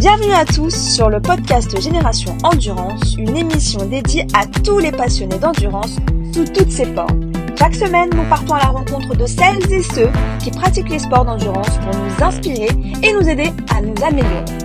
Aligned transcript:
Bienvenue 0.00 0.32
à 0.32 0.46
tous 0.46 0.74
sur 0.74 1.10
le 1.10 1.20
podcast 1.20 1.78
Génération 1.78 2.34
Endurance, 2.42 3.16
une 3.18 3.36
émission 3.36 3.84
dédiée 3.84 4.26
à 4.32 4.46
tous 4.46 4.78
les 4.78 4.92
passionnés 4.92 5.38
d'endurance 5.38 5.96
sous 6.32 6.46
toutes 6.46 6.70
ses 6.70 6.86
formes. 6.94 7.30
Chaque 7.58 7.74
semaine, 7.74 8.08
nous 8.14 8.26
partons 8.30 8.54
à 8.54 8.60
la 8.60 8.70
rencontre 8.70 9.14
de 9.14 9.26
celles 9.26 9.70
et 9.70 9.82
ceux 9.82 10.08
qui 10.38 10.52
pratiquent 10.52 10.88
les 10.88 11.00
sports 11.00 11.26
d'endurance 11.26 11.76
pour 11.80 11.94
nous 11.94 12.24
inspirer 12.24 12.70
et 13.02 13.12
nous 13.12 13.28
aider 13.28 13.52
à 13.76 13.82
nous 13.82 13.94
améliorer. 14.02 14.59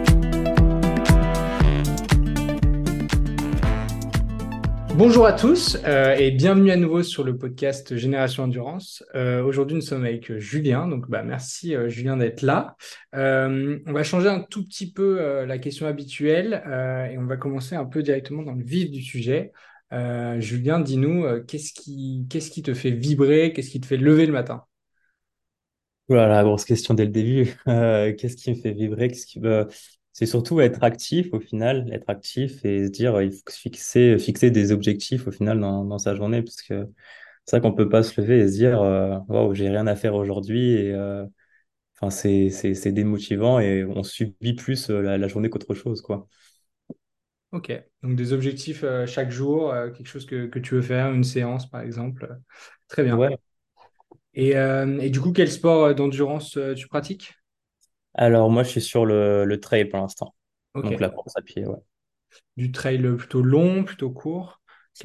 Bonjour 4.97 5.25
à 5.25 5.33
tous 5.33 5.77
euh, 5.83 6.15
et 6.15 6.31
bienvenue 6.31 6.71
à 6.71 6.77
nouveau 6.77 7.03
sur 7.03 7.25
le 7.25 7.37
podcast 7.37 7.97
Génération 7.97 8.43
Endurance. 8.43 9.03
Euh, 9.13 9.43
Aujourd'hui, 9.43 9.75
nous 9.75 9.81
sommes 9.81 10.05
avec 10.05 10.37
Julien, 10.37 10.87
donc 10.87 11.09
bah, 11.09 11.21
merci 11.21 11.75
euh, 11.75 11.89
Julien 11.89 12.15
d'être 12.15 12.43
là. 12.43 12.77
Euh, 13.13 13.77
on 13.87 13.91
va 13.91 14.03
changer 14.03 14.29
un 14.29 14.39
tout 14.39 14.63
petit 14.63 14.93
peu 14.93 15.19
euh, 15.19 15.45
la 15.45 15.57
question 15.57 15.85
habituelle 15.85 16.63
euh, 16.65 17.07
et 17.07 17.17
on 17.17 17.25
va 17.25 17.35
commencer 17.35 17.75
un 17.75 17.83
peu 17.83 18.03
directement 18.03 18.41
dans 18.41 18.53
le 18.53 18.63
vif 18.63 18.89
du 18.89 19.01
sujet. 19.01 19.51
Julien, 20.39 20.79
dis-nous, 20.79 21.25
qu'est-ce 21.45 21.73
qui, 21.73 22.63
te 22.63 22.73
fait 22.73 22.91
vibrer, 22.91 23.51
qu'est-ce 23.51 23.71
qui 23.71 23.81
te 23.81 23.85
fait 23.85 23.97
lever 23.97 24.25
le 24.25 24.33
matin? 24.33 24.63
Voilà, 26.07 26.41
grosse 26.43 26.63
question 26.63 26.93
dès 26.93 27.05
le 27.05 27.11
début. 27.11 27.53
qu'est-ce 27.65 28.37
qui 28.37 28.49
me 28.49 28.55
fait 28.55 28.71
vibrer? 28.71 29.09
Qu'est-ce 29.09 29.25
qui 29.25 29.39
c'est 30.15 30.25
surtout 30.27 30.61
être 30.61 30.83
actif 30.83 31.33
au 31.33 31.41
final, 31.41 31.89
être 31.93 32.09
actif 32.09 32.65
et 32.65 32.87
se 32.87 32.91
dire 32.91 33.21
il 33.21 33.33
faut 33.33 33.39
se 33.51 33.59
fixer, 33.59 34.17
fixer 34.19 34.51
des 34.51 34.71
objectifs 34.73 35.27
au 35.27 35.31
final 35.31 35.59
dans, 35.61 35.85
dans 35.85 35.99
sa 35.99 36.15
journée 36.15 36.41
parce 36.43 36.61
que 36.63 36.87
c'est 37.45 37.57
vrai 37.59 37.61
qu'on 37.69 37.75
peut 37.75 37.89
pas 37.89 38.03
se 38.03 38.19
lever 38.21 38.39
et 38.39 38.47
se 38.47 38.53
dire 38.53 38.81
euh, 38.81 39.19
waouh, 39.29 39.55
j'ai 39.55 39.69
rien 39.69 39.87
à 39.87 39.95
faire 39.95 40.15
aujourd'hui 40.15 40.73
et 40.73 40.93
euh, 40.93 41.25
enfin 41.97 42.09
c'est 42.11 42.49
c'est 42.51 42.75
c'est 42.75 42.91
démotivant 42.93 43.59
et 43.59 43.85
on 43.85 44.03
subit 44.03 44.53
plus 44.55 44.89
euh, 44.91 45.01
la, 45.01 45.17
la 45.19 45.27
journée 45.29 45.49
qu'autre 45.49 45.73
chose 45.75 46.01
quoi. 46.01 46.27
Ok, 47.51 47.71
donc 48.03 48.15
des 48.17 48.33
objectifs 48.33 48.83
euh, 48.83 49.05
chaque 49.07 49.31
jour, 49.31 49.71
euh, 49.71 49.89
quelque 49.89 50.07
chose 50.07 50.25
que, 50.25 50.47
que 50.47 50.59
tu 50.59 50.73
veux 50.75 50.81
faire, 50.81 51.11
une 51.13 51.23
séance 51.23 51.69
par 51.69 51.81
exemple. 51.81 52.37
Très 52.89 53.03
bien. 53.03 53.17
Ouais. 53.17 53.37
Et, 54.35 54.51
et 54.51 55.09
du 55.09 55.21
coup, 55.21 55.31
quel 55.31 55.51
sport 55.51 55.95
d'endurance 55.95 56.57
tu 56.75 56.87
pratiques? 56.87 57.33
Alors 58.15 58.49
moi 58.51 58.63
je 58.63 58.69
suis 58.69 58.81
sur 58.81 59.05
le 59.05 59.45
le 59.45 59.59
trail 59.59 59.85
pour 59.85 59.99
l'instant. 59.99 60.35
Donc 60.83 60.99
la 60.99 61.09
course 61.09 61.35
à 61.37 61.41
pied, 61.41 61.65
ouais. 61.65 61.79
Du 62.57 62.71
trail 62.73 63.01
plutôt 63.17 63.41
long, 63.41 63.83
plutôt 63.85 64.11
court? 64.11 64.61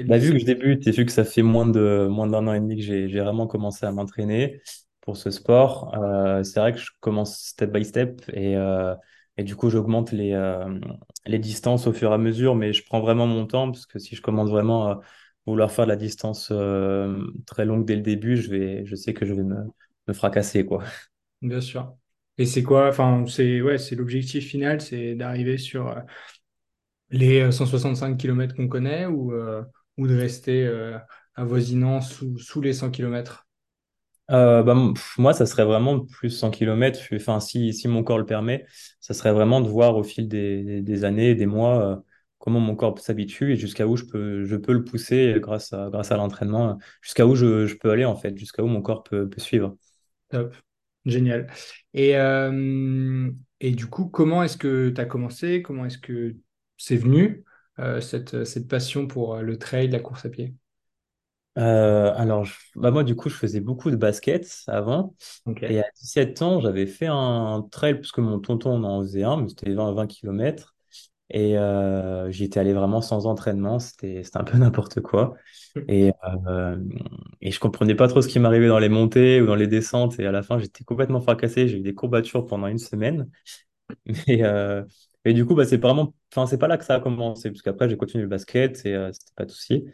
Bah, 0.06 0.19
vu 0.19 0.33
que 0.33 0.39
je 0.39 0.44
débute 0.44 0.86
et 0.86 0.91
vu 0.92 1.05
que 1.06 1.12
ça 1.12 1.25
fait 1.25 1.42
moins 1.42 1.66
de 1.66 2.08
moins 2.11 2.27
d'un 2.27 2.47
an 2.48 2.55
et 2.55 2.61
demi 2.61 2.77
que 2.77 2.83
j'ai 2.83 3.06
vraiment 3.20 3.47
commencé 3.47 3.86
à 3.86 3.92
m'entraîner 3.92 4.61
pour 5.03 5.16
ce 5.16 5.31
sport, 5.31 5.94
euh, 5.97 6.42
c'est 6.42 6.58
vrai 6.61 6.72
que 6.72 6.78
je 6.78 6.91
commence 7.00 7.38
step 7.38 7.70
by 7.72 7.84
step 7.84 8.22
et 8.33 8.56
euh, 8.56 8.94
et 9.36 9.44
du 9.44 9.56
coup 9.56 9.70
j'augmente 9.70 10.11
les 10.12 10.33
euh, 10.33 10.78
les 11.27 11.38
distances 11.38 11.86
au 11.86 11.92
fur 11.92 12.11
et 12.11 12.14
à 12.14 12.19
mesure, 12.19 12.55
mais 12.56 12.72
je 12.72 12.84
prends 12.84 13.00
vraiment 13.00 13.27
mon 13.27 13.47
temps 13.47 13.70
parce 13.70 13.86
que 13.86 13.98
si 13.98 14.16
je 14.16 14.22
commence 14.22 14.50
vraiment 14.50 14.88
à 14.88 15.00
vouloir 15.47 15.70
faire 15.70 15.84
de 15.86 15.91
la 15.91 15.97
distance 15.97 16.53
très 17.47 17.64
longue 17.64 17.84
dès 17.86 17.97
le 17.97 18.03
début, 18.03 18.36
je 18.36 18.50
vais 18.50 18.84
je 18.86 18.97
sais 18.97 19.14
que 19.14 19.27
je 19.27 19.33
vais 19.34 19.42
me 19.42 19.56
me 20.08 20.12
fracasser 20.14 20.64
quoi. 20.66 20.83
Bien 21.42 21.61
sûr. 21.61 21.97
Et 22.41 22.46
c'est 22.46 22.62
quoi? 22.64 22.88
Enfin, 22.88 23.24
c'est 23.28 23.60
ouais, 23.62 23.78
c'est 23.78 23.94
l'objectif 23.96 24.48
final, 24.48 24.80
c'est 24.80 25.14
d'arriver 25.14 25.58
sur 25.58 25.88
euh, 25.88 26.00
les 27.10 27.41
euh, 27.41 27.50
165 27.52 28.16
km 28.16 28.55
qu'on 28.55 28.69
connaît 28.69 29.06
ou, 29.06 29.32
euh, 29.32 29.62
ou 29.97 30.06
de 30.06 30.16
rester 30.16 30.66
euh, 30.66 30.98
avoisinant 31.34 32.00
sous, 32.00 32.38
sous 32.38 32.60
les 32.60 32.72
100 32.72 32.91
km. 32.91 33.47
Euh, 34.30 34.62
bah, 34.62 34.74
pff, 34.94 35.19
moi, 35.19 35.32
ça 35.34 35.44
serait 35.44 35.64
vraiment 35.64 35.98
plus 36.06 36.30
100 36.30 36.50
km. 36.50 37.00
Enfin, 37.14 37.41
si, 37.41 37.72
si 37.74 37.88
mon 37.88 38.05
corps 38.05 38.19
le 38.19 38.27
permet, 38.27 38.64
ça 39.00 39.12
serait 39.12 39.32
vraiment 39.32 39.60
de 39.60 39.69
voir 39.69 39.97
au 39.97 40.04
fil 40.04 40.28
des, 40.28 40.82
des, 40.82 41.04
années, 41.04 41.34
des 41.34 41.47
mois, 41.47 41.82
euh, 41.84 41.97
comment 42.38 42.60
mon 42.60 42.76
corps 42.76 42.98
s'habitue 43.00 43.53
et 43.53 43.56
jusqu'à 43.56 43.88
où 43.88 43.97
je 43.97 44.04
peux, 44.04 44.44
je 44.44 44.56
peux 44.56 44.72
le 44.72 44.84
pousser 44.84 45.34
grâce 45.41 45.72
à, 45.72 45.91
grâce 45.91 46.12
à 46.12 46.16
l'entraînement, 46.16 46.70
euh, 46.70 46.75
jusqu'à 47.03 47.26
où 47.26 47.34
je, 47.34 47.66
je 47.66 47.75
peux 47.76 47.91
aller, 47.91 48.04
en 48.04 48.15
fait, 48.16 48.36
jusqu'à 48.38 48.62
où 48.62 48.69
mon 48.69 48.82
corps 48.82 49.03
peut, 49.03 49.28
peut 49.28 49.41
suivre. 49.41 49.76
Top. 50.31 50.54
Génial. 51.06 51.50
Et, 51.94 52.16
euh, 52.16 53.31
et 53.61 53.71
du 53.72 53.87
coup, 53.87 54.06
comment 54.09 54.43
est-ce 54.43 54.56
que 54.59 54.91
tu 54.91 55.00
as 55.00 55.06
commencé? 55.06 55.62
Comment 55.62 55.87
est-ce 55.87 55.99
que 55.99 56.37
c'est 56.77 56.97
venu, 56.97 57.44
euh, 57.78 58.00
cette, 58.00 58.44
cette 58.44 58.69
passion 58.69 59.06
pour 59.06 59.34
euh, 59.37 59.43
le 59.43 59.59
trail, 59.59 59.89
la 59.89 60.00
course 60.00 60.25
à 60.27 60.31
pied? 60.31 60.55
Euh, 61.59 62.12
alors, 62.16 62.44
je- 62.44 62.55
bah, 62.77 62.91
moi, 62.91 63.05
du 63.05 63.16
coup, 63.16 63.28
je 63.28 63.34
faisais 63.37 63.60
beaucoup 63.60 63.91
de 63.91 63.97
basket 63.97 64.62
avant. 64.69 65.15
Et 65.66 65.81
à 65.81 65.84
17 66.00 66.43
ans, 66.43 66.60
j'avais 66.60 66.87
fait 66.87 67.06
un 67.09 67.66
trail, 67.71 67.94
parce 67.97 68.12
que 68.12 68.21
mon 68.21 68.39
tonton 68.41 68.72
en 68.77 68.84
en 68.84 69.03
faisait 69.03 69.25
un, 69.25 69.37
mais 69.39 69.49
c'était 69.49 69.72
20, 69.75 69.93
20 69.93 70.06
km. 70.06 70.75
Et 71.32 71.56
euh, 71.58 72.30
j'y 72.30 72.44
étais 72.44 72.58
allé 72.60 72.72
vraiment 72.72 73.00
sans 73.02 73.26
entraînement, 73.26 73.78
c'était 73.78 74.22
un 74.34 74.44
peu 74.44 74.58
n'importe 74.58 75.00
quoi. 75.00 75.34
Et, 75.88 76.12
euh, 76.48 76.76
et 77.41 77.50
je 77.52 77.60
comprenais 77.60 77.94
pas 77.94 78.08
trop 78.08 78.20
ce 78.22 78.28
qui 78.28 78.38
m'arrivait 78.41 78.68
dans 78.68 78.78
les 78.80 78.88
montées 78.88 79.41
ou 79.41 79.46
dans 79.46 79.54
les 79.54 79.68
descentes. 79.68 80.18
Et 80.20 80.26
à 80.26 80.32
la 80.32 80.42
fin, 80.42 80.58
j'étais 80.58 80.84
complètement 80.84 81.20
fracassé. 81.20 81.68
J'ai 81.68 81.78
eu 81.78 81.82
des 81.82 81.94
courbatures 81.94 82.46
pendant 82.46 82.66
une 82.66 82.78
semaine. 82.78 83.30
Mais, 84.28 84.42
euh, 84.44 84.84
et 85.24 85.32
du 85.34 85.44
coup, 85.46 85.54
bah, 85.54 85.64
c'est 85.64 85.76
vraiment, 85.78 86.14
enfin, 86.32 86.46
c'est 86.46 86.58
pas 86.58 86.68
là 86.68 86.78
que 86.78 86.84
ça 86.84 86.94
a 86.96 87.00
commencé, 87.00 87.50
parce 87.50 87.62
qu'après, 87.62 87.88
j'ai 87.88 87.97
continué 87.97 88.22
le 88.22 88.28
basket 88.28 88.84
et 88.86 88.94
euh, 88.94 89.12
c'était 89.12 89.32
pas 89.36 89.44
de 89.44 89.50
souci. 89.50 89.86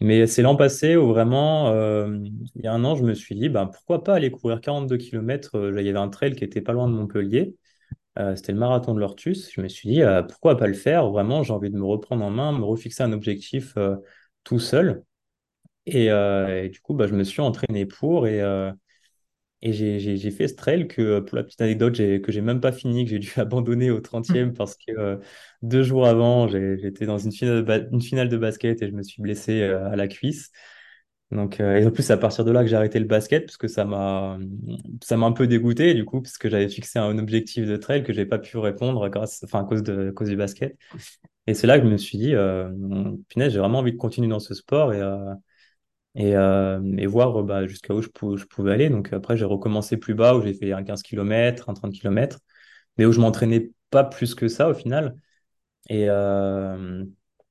Mais 0.00 0.26
c'est 0.26 0.42
l'an 0.42 0.56
passé 0.56 0.96
où 0.96 1.08
vraiment, 1.08 1.68
euh, 1.70 2.18
il 2.56 2.62
y 2.64 2.66
a 2.66 2.72
un 2.72 2.84
an, 2.84 2.96
je 2.96 3.04
me 3.04 3.14
suis 3.14 3.34
dit, 3.36 3.48
bah, 3.48 3.70
pourquoi 3.72 4.02
pas 4.04 4.14
aller 4.16 4.30
courir 4.30 4.60
42 4.60 4.96
km. 4.98 5.52
Il 5.78 5.86
y 5.86 5.88
avait 5.88 5.98
un 5.98 6.08
trail 6.08 6.34
qui 6.34 6.44
était 6.44 6.60
pas 6.60 6.72
loin 6.72 6.88
de 6.88 6.94
Montpellier. 6.94 7.54
Euh, 8.18 8.36
c'était 8.36 8.52
le 8.52 8.58
marathon 8.58 8.94
de 8.94 9.00
l'Ortus. 9.00 9.50
Je 9.52 9.60
me 9.60 9.68
suis 9.68 9.88
dit, 9.88 10.02
euh, 10.02 10.22
pourquoi 10.22 10.56
pas 10.56 10.66
le 10.66 10.74
faire? 10.74 11.10
Vraiment, 11.10 11.42
j'ai 11.42 11.52
envie 11.52 11.70
de 11.70 11.76
me 11.76 11.84
reprendre 11.84 12.24
en 12.24 12.30
main, 12.30 12.52
me 12.52 12.64
refixer 12.64 13.02
un 13.02 13.12
objectif 13.12 13.74
euh, 13.76 13.96
tout 14.44 14.58
seul. 14.58 15.04
Et, 15.86 16.06
et 16.06 16.68
du 16.70 16.80
coup, 16.80 16.94
bah, 16.94 17.06
je 17.08 17.14
me 17.14 17.24
suis 17.24 17.40
entraîné 17.42 17.86
pour 17.86 18.26
et, 18.28 18.40
et 19.64 19.72
j'ai 19.72 20.30
fait 20.32 20.48
ce 20.48 20.54
trail 20.56 20.88
que, 20.88 21.20
pour 21.20 21.36
la 21.36 21.44
petite 21.44 21.60
anecdote, 21.60 21.94
que 21.96 22.32
j'ai 22.32 22.40
même 22.40 22.60
pas 22.60 22.72
fini, 22.72 23.04
que 23.04 23.10
j'ai 23.10 23.18
dû 23.20 23.32
abandonner 23.36 23.90
au 23.90 24.00
30e 24.00 24.52
parce 24.54 24.76
que 24.76 25.20
deux 25.62 25.82
jours 25.84 26.06
avant, 26.06 26.48
j'étais 26.48 27.06
dans 27.06 27.18
une 27.18 27.32
finale 27.32 27.64
de, 27.64 27.88
une 27.92 28.02
finale 28.02 28.28
de 28.28 28.36
basket 28.36 28.82
et 28.82 28.88
je 28.88 28.92
me 28.92 29.02
suis 29.02 29.22
blessé 29.22 29.62
à 29.62 29.94
la 29.96 30.08
cuisse. 30.08 30.50
Donc, 31.32 31.60
euh, 31.60 31.76
et 31.78 31.86
en 31.86 31.90
plus, 31.90 32.02
c'est 32.04 32.12
à 32.12 32.18
partir 32.18 32.44
de 32.44 32.52
là 32.52 32.62
que 32.62 32.68
j'ai 32.68 32.76
arrêté 32.76 32.98
le 33.00 33.06
basket 33.06 33.46
parce 33.46 33.56
que 33.56 33.68
ça 33.68 33.84
m'a 33.86 34.38
un 35.26 35.32
peu 35.32 35.46
dégoûté 35.46 35.94
du 35.94 36.04
coup, 36.04 36.20
parce 36.22 36.38
que 36.38 36.48
j'avais 36.50 36.68
fixé 36.68 36.98
un 36.98 37.18
objectif 37.18 37.66
de 37.66 37.76
trail 37.76 38.04
que 38.04 38.12
j'ai 38.12 38.26
pas 38.26 38.38
pu 38.38 38.58
répondre 38.58 39.08
grâce, 39.08 39.42
enfin, 39.44 39.60
à 39.60 39.64
cause 39.64 39.82
de, 39.82 40.10
à 40.10 40.12
cause 40.12 40.28
du 40.28 40.36
basket. 40.36 40.76
Et 41.48 41.54
c'est 41.54 41.66
là 41.66 41.78
que 41.80 41.86
je 41.86 41.90
me 41.90 41.98
suis 41.98 42.18
dit, 42.18 42.34
euh, 42.34 42.70
punaise, 43.28 43.52
j'ai 43.52 43.60
vraiment 43.60 43.80
envie 43.80 43.92
de 43.92 43.98
continuer 43.98 44.28
dans 44.28 44.40
ce 44.40 44.54
sport 44.54 44.92
et, 44.94 45.00
euh, 45.00 45.34
et, 46.16 46.36
euh, 46.36 46.80
et 46.98 47.06
voir 47.06 47.42
bah, 47.44 47.66
jusqu'à 47.66 47.94
où 47.94 48.02
je, 48.02 48.08
pou- 48.08 48.36
je 48.38 48.46
pouvais 48.46 48.72
aller. 48.72 48.90
Donc 48.90 49.12
après, 49.12 49.36
j'ai 49.36 49.44
recommencé 49.46 49.96
plus 49.98 50.14
bas 50.14 50.36
où 50.36 50.42
j'ai 50.42 50.54
fait 50.54 50.72
un 50.72 50.84
15 50.84 51.02
km, 51.02 51.70
un 51.70 51.74
30 51.74 51.92
km, 51.94 52.40
mais 52.98 53.06
où 53.06 53.12
je 53.12 53.20
m'entraînais 53.20 53.72
pas 53.90 54.04
plus 54.04 54.34
que 54.34 54.48
ça 54.48 54.68
au 54.70 54.74
final. 54.74 55.16
Et, 55.90 56.08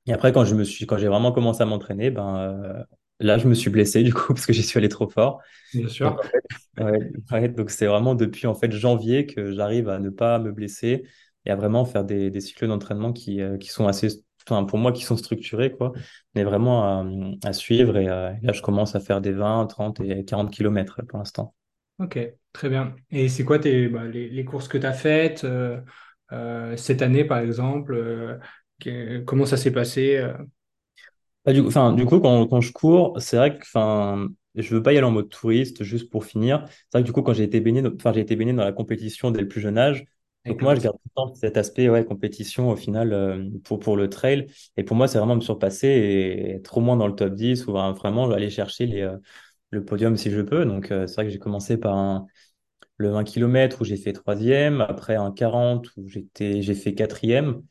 et 0.06 0.12
après, 0.12 0.32
quand 0.32 0.44
quand 0.86 0.98
j'ai 0.98 1.08
vraiment 1.08 1.32
commencé 1.32 1.62
à 1.62 1.66
m'entraîner, 1.66 2.10
ben, 2.10 2.84
là, 3.22 3.38
je 3.38 3.48
me 3.48 3.54
suis 3.54 3.70
blessé 3.70 4.02
du 4.02 4.12
coup 4.14 4.28
parce 4.34 4.46
que 4.46 4.52
j'y 4.52 4.62
suis 4.62 4.78
allé 4.78 4.88
trop 4.88 5.08
fort. 5.08 5.40
Bien 5.72 5.88
Donc, 6.02 6.14
sûr. 6.14 6.18
en 6.18 6.28
fait, 6.28 6.84
ouais, 6.84 7.12
ouais, 7.32 7.48
donc 7.48 7.70
c'est 7.70 7.86
vraiment 7.86 8.14
depuis 8.14 8.46
en 8.46 8.54
fait 8.54 8.72
janvier 8.72 9.26
que 9.26 9.52
j'arrive 9.52 9.88
à 9.88 9.98
ne 10.00 10.10
pas 10.10 10.38
me 10.38 10.52
blesser 10.52 11.04
et 11.46 11.50
à 11.50 11.56
vraiment 11.56 11.84
faire 11.84 12.04
des, 12.04 12.30
des 12.30 12.40
cycles 12.40 12.68
d'entraînement 12.68 13.12
qui, 13.12 13.40
euh, 13.42 13.58
qui 13.58 13.68
sont 13.68 13.86
assez, 13.88 14.08
enfin, 14.48 14.64
pour 14.64 14.78
moi, 14.78 14.92
qui 14.92 15.04
sont 15.04 15.16
structurés, 15.16 15.72
quoi, 15.72 15.92
mais 16.34 16.44
vraiment 16.44 16.84
à, 16.84 17.48
à 17.48 17.52
suivre. 17.52 17.96
Et, 17.98 18.08
euh, 18.08 18.32
là, 18.42 18.52
je 18.52 18.62
commence 18.62 18.94
à 18.96 19.00
faire 19.00 19.20
des 19.20 19.32
20, 19.32 19.66
30 19.66 20.00
et 20.00 20.24
40 20.24 20.50
kilomètres 20.52 20.96
là, 20.98 21.04
pour 21.08 21.18
l'instant. 21.18 21.54
Ok, 21.98 22.18
très 22.52 22.68
bien. 22.68 22.96
Et 23.10 23.28
c'est 23.28 23.44
quoi 23.44 23.58
tes, 23.58 23.88
bah, 23.88 24.04
les, 24.06 24.28
les 24.28 24.44
courses 24.44 24.66
que 24.68 24.78
tu 24.78 24.86
as 24.86 24.92
faites 24.92 25.44
euh, 25.44 25.80
cette 26.76 27.02
année, 27.02 27.24
par 27.24 27.38
exemple? 27.38 28.40
comment 29.26 29.46
ça 29.46 29.56
s'est 29.56 29.70
passé? 29.72 30.18
Bah, 31.44 31.52
du 31.52 31.62
coup, 31.62 31.68
enfin, 31.68 31.92
du 31.92 32.06
coup, 32.06 32.20
quand, 32.20 32.46
quand 32.46 32.60
je 32.60 32.72
cours, 32.72 33.20
c'est 33.20 33.36
vrai 33.36 33.56
que, 33.58 33.62
enfin, 33.64 34.28
je 34.54 34.74
veux 34.74 34.82
pas 34.82 34.92
y 34.92 34.96
aller 34.98 35.06
en 35.06 35.10
mode 35.10 35.28
touriste, 35.28 35.82
juste 35.82 36.08
pour 36.10 36.24
finir. 36.24 36.64
C'est 36.68 36.98
vrai 36.98 37.02
que 37.02 37.06
du 37.06 37.12
coup, 37.12 37.22
quand 37.22 37.32
j'ai 37.32 37.42
été 37.44 37.60
baigné, 37.60 37.82
dans- 37.82 37.92
enfin, 37.94 38.12
j'ai 38.12 38.20
été 38.20 38.36
baigné 38.36 38.52
dans 38.52 38.64
la 38.64 38.72
compétition 38.72 39.30
dès 39.32 39.40
le 39.40 39.48
plus 39.48 39.60
jeune 39.60 39.76
âge. 39.78 40.04
Donc 40.46 40.60
moi, 40.60 40.74
je 40.76 40.80
garde 40.80 40.96
tout 40.96 41.02
le 41.08 41.14
temps 41.14 41.34
cet 41.34 41.56
aspect, 41.56 41.88
ouais, 41.88 42.04
compétition 42.04 42.70
au 42.70 42.76
final 42.76 43.12
euh, 43.12 43.48
pour, 43.64 43.80
pour 43.80 43.96
le 43.96 44.08
trail. 44.08 44.46
Et 44.76 44.84
pour 44.84 44.96
moi, 44.96 45.08
c'est 45.08 45.18
vraiment 45.18 45.34
me 45.36 45.40
surpasser 45.40 45.88
et 45.88 46.50
être 46.56 46.78
au 46.78 46.80
moins 46.80 46.96
dans 46.96 47.06
le 47.08 47.14
top 47.14 47.34
10 47.34 47.66
ou 47.66 47.72
vraiment 47.72 47.92
vraiment 47.92 48.30
aller 48.30 48.50
chercher 48.50 48.86
les, 48.86 49.00
euh, 49.02 49.16
le 49.70 49.84
podium 49.84 50.16
si 50.16 50.30
je 50.32 50.40
peux. 50.42 50.64
Donc 50.66 50.90
euh, 50.92 51.06
c'est 51.08 51.16
vrai 51.16 51.24
que 51.26 51.30
j'ai 51.32 51.38
commencé 51.40 51.76
par 51.78 51.96
un, 51.96 52.26
le 52.98 53.10
20 53.10 53.24
km 53.24 53.82
où 53.82 53.84
j'ai 53.84 53.96
fait 53.98 54.12
troisième, 54.14 54.80
après 54.82 55.16
un 55.16 55.32
40 55.32 55.88
où 55.98 56.08
j'étais, 56.08 56.62
j'ai 56.62 56.74
fait 56.74 56.94
quatrième. 56.94 57.62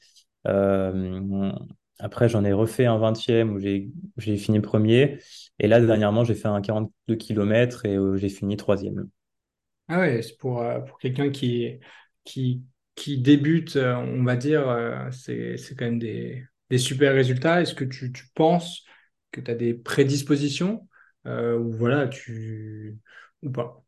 Euh, 2.01 2.05
après, 2.05 2.29
j'en 2.29 2.43
ai 2.43 2.53
refait 2.53 2.85
un 2.85 2.97
vingtième 2.97 3.51
où 3.53 3.59
j'ai 3.59 4.37
fini 4.37 4.59
premier. 4.59 5.19
Et 5.59 5.67
là, 5.67 5.79
dernièrement, 5.79 6.23
j'ai 6.23 6.35
fait 6.35 6.47
un 6.47 6.61
42 6.61 7.15
km 7.15 7.85
et 7.85 7.95
euh, 7.95 8.17
j'ai 8.17 8.29
fini 8.29 8.57
troisième. 8.57 9.09
Ah 9.87 9.99
ouais, 9.99 10.21
c'est 10.21 10.37
pour, 10.37 10.61
euh, 10.61 10.79
pour 10.79 10.97
quelqu'un 10.99 11.29
qui, 11.31 11.79
qui 12.23 12.63
qui 12.95 13.17
débutent, 13.17 13.77
on 13.77 14.23
va 14.23 14.35
dire, 14.35 14.63
c'est 15.11 15.55
quand 15.77 15.85
même 15.85 15.97
des, 15.99 16.45
des 16.69 16.77
super 16.77 17.13
résultats. 17.13 17.61
Est-ce 17.61 17.73
que 17.73 17.85
tu, 17.85 18.11
tu 18.11 18.25
penses 18.35 18.85
que 19.31 19.41
tu 19.41 19.49
as 19.49 19.55
des 19.55 19.73
prédispositions 19.73 20.87
ou 21.25 21.71
voilà, 21.71 22.07
tu 22.09 22.97
ou 23.43 23.49
pas? 23.49 23.83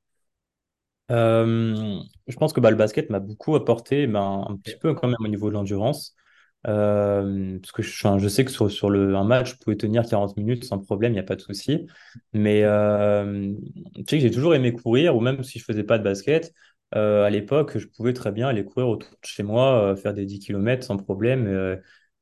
Euh, 1.12 2.00
je 2.28 2.36
pense 2.38 2.54
que 2.54 2.60
bah, 2.62 2.72
le 2.72 2.78
basket 2.78 3.10
m'a 3.10 3.20
beaucoup 3.20 3.56
apporté 3.56 4.08
ben, 4.08 4.46
un 4.48 4.56
petit 4.58 4.76
peu 4.78 4.94
quand 4.94 5.08
même 5.08 5.18
au 5.20 5.28
niveau 5.28 5.50
de 5.50 5.54
l'endurance. 5.54 6.16
Euh, 6.68 7.60
parce 7.60 7.72
que 7.74 7.82
je, 7.84 8.28
sais 8.30 8.46
que 8.46 8.52
sur, 8.52 8.92
un 8.92 9.24
match, 9.24 9.52
je 9.54 9.58
pouvais 9.58 9.76
tenir 9.76 10.06
40 10.06 10.38
minutes 10.38 10.64
sans 10.64 10.80
problème, 10.80 11.12
il 11.12 11.16
n'y 11.16 11.20
a 11.20 11.24
pas 11.24 11.36
de 11.36 11.42
souci. 11.42 11.88
Mais 12.34 12.64
euh, 12.64 13.54
tu 13.96 14.04
sais 14.08 14.18
que 14.18 14.22
j'ai 14.22 14.32
toujours 14.32 14.56
aimé 14.56 14.74
courir, 14.74 15.16
ou 15.16 15.20
même 15.20 15.44
si 15.44 15.60
je 15.60 15.66
faisais 15.66 15.84
pas 15.84 15.98
de 15.98 16.04
basket, 16.04 16.54
euh, 16.96 17.26
à 17.26 17.30
l'époque, 17.30 17.78
je 17.78 17.88
pouvais 17.88 18.14
très 18.14 18.32
bien 18.32 18.48
aller 18.48 18.64
courir 18.64 18.88
autour 18.88 19.10
de 19.10 19.28
chez 19.28 19.44
moi, 19.44 19.96
faire 19.96 20.14
des 20.14 20.26
10 20.26 20.40
km 20.40 20.84
sans 20.86 20.98
problème. 20.98 21.48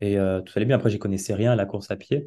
et 0.01 0.15
tout 0.15 0.53
allait 0.55 0.65
bien. 0.65 0.77
Après, 0.77 0.89
j'y 0.89 0.99
connaissais 0.99 1.33
rien 1.33 1.51
à 1.51 1.55
la 1.55 1.65
course 1.65 1.91
à 1.91 1.95
pied. 1.95 2.25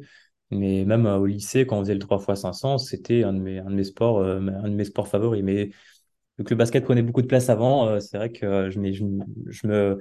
Mais 0.51 0.85
même 0.85 1.07
au 1.07 1.25
lycée, 1.25 1.65
quand 1.65 1.77
on 1.77 1.81
faisait 1.81 1.95
le 1.95 1.99
3 1.99 2.19
x 2.19 2.41
500, 2.41 2.77
c'était 2.77 3.23
un 3.23 3.33
de 3.33 3.39
mes, 3.39 3.83
sports, 3.83 4.23
un 4.23 4.69
de 4.69 4.75
mes 4.75 4.85
sports 4.85 5.07
favoris. 5.07 5.43
Mais 5.43 5.71
vu 6.37 6.43
que 6.45 6.51
le 6.51 6.55
basket 6.55 6.83
prenait 6.83 7.01
beaucoup 7.01 7.21
de 7.23 7.27
place 7.27 7.49
avant, 7.49 7.99
c'est 7.99 8.17
vrai 8.17 8.31
que 8.31 8.69
je, 8.69 8.79
me, 8.79 9.99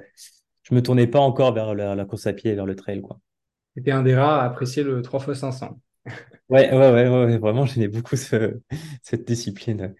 je 0.64 0.74
me 0.74 0.82
tournais 0.82 1.06
pas 1.06 1.20
encore 1.20 1.54
vers 1.54 1.74
la, 1.74 1.94
la 1.94 2.04
course 2.06 2.26
à 2.26 2.34
pied 2.34 2.54
vers 2.54 2.66
le 2.66 2.76
trail, 2.76 3.02
quoi. 3.02 3.20
C'était 3.76 3.92
un 3.92 4.02
des 4.02 4.16
rares 4.16 4.40
à 4.40 4.44
apprécier 4.46 4.82
le 4.82 5.00
3 5.02 5.20
x 5.20 5.38
500. 5.38 5.78
Ouais, 6.50 6.70
ouais, 6.72 6.92
ouais, 6.92 7.08
ouais, 7.08 7.38
vraiment, 7.38 7.64
j'aimais 7.66 7.88
beaucoup 7.88 8.16
ce, 8.16 8.60
cette 9.02 9.26
discipline. 9.26 9.94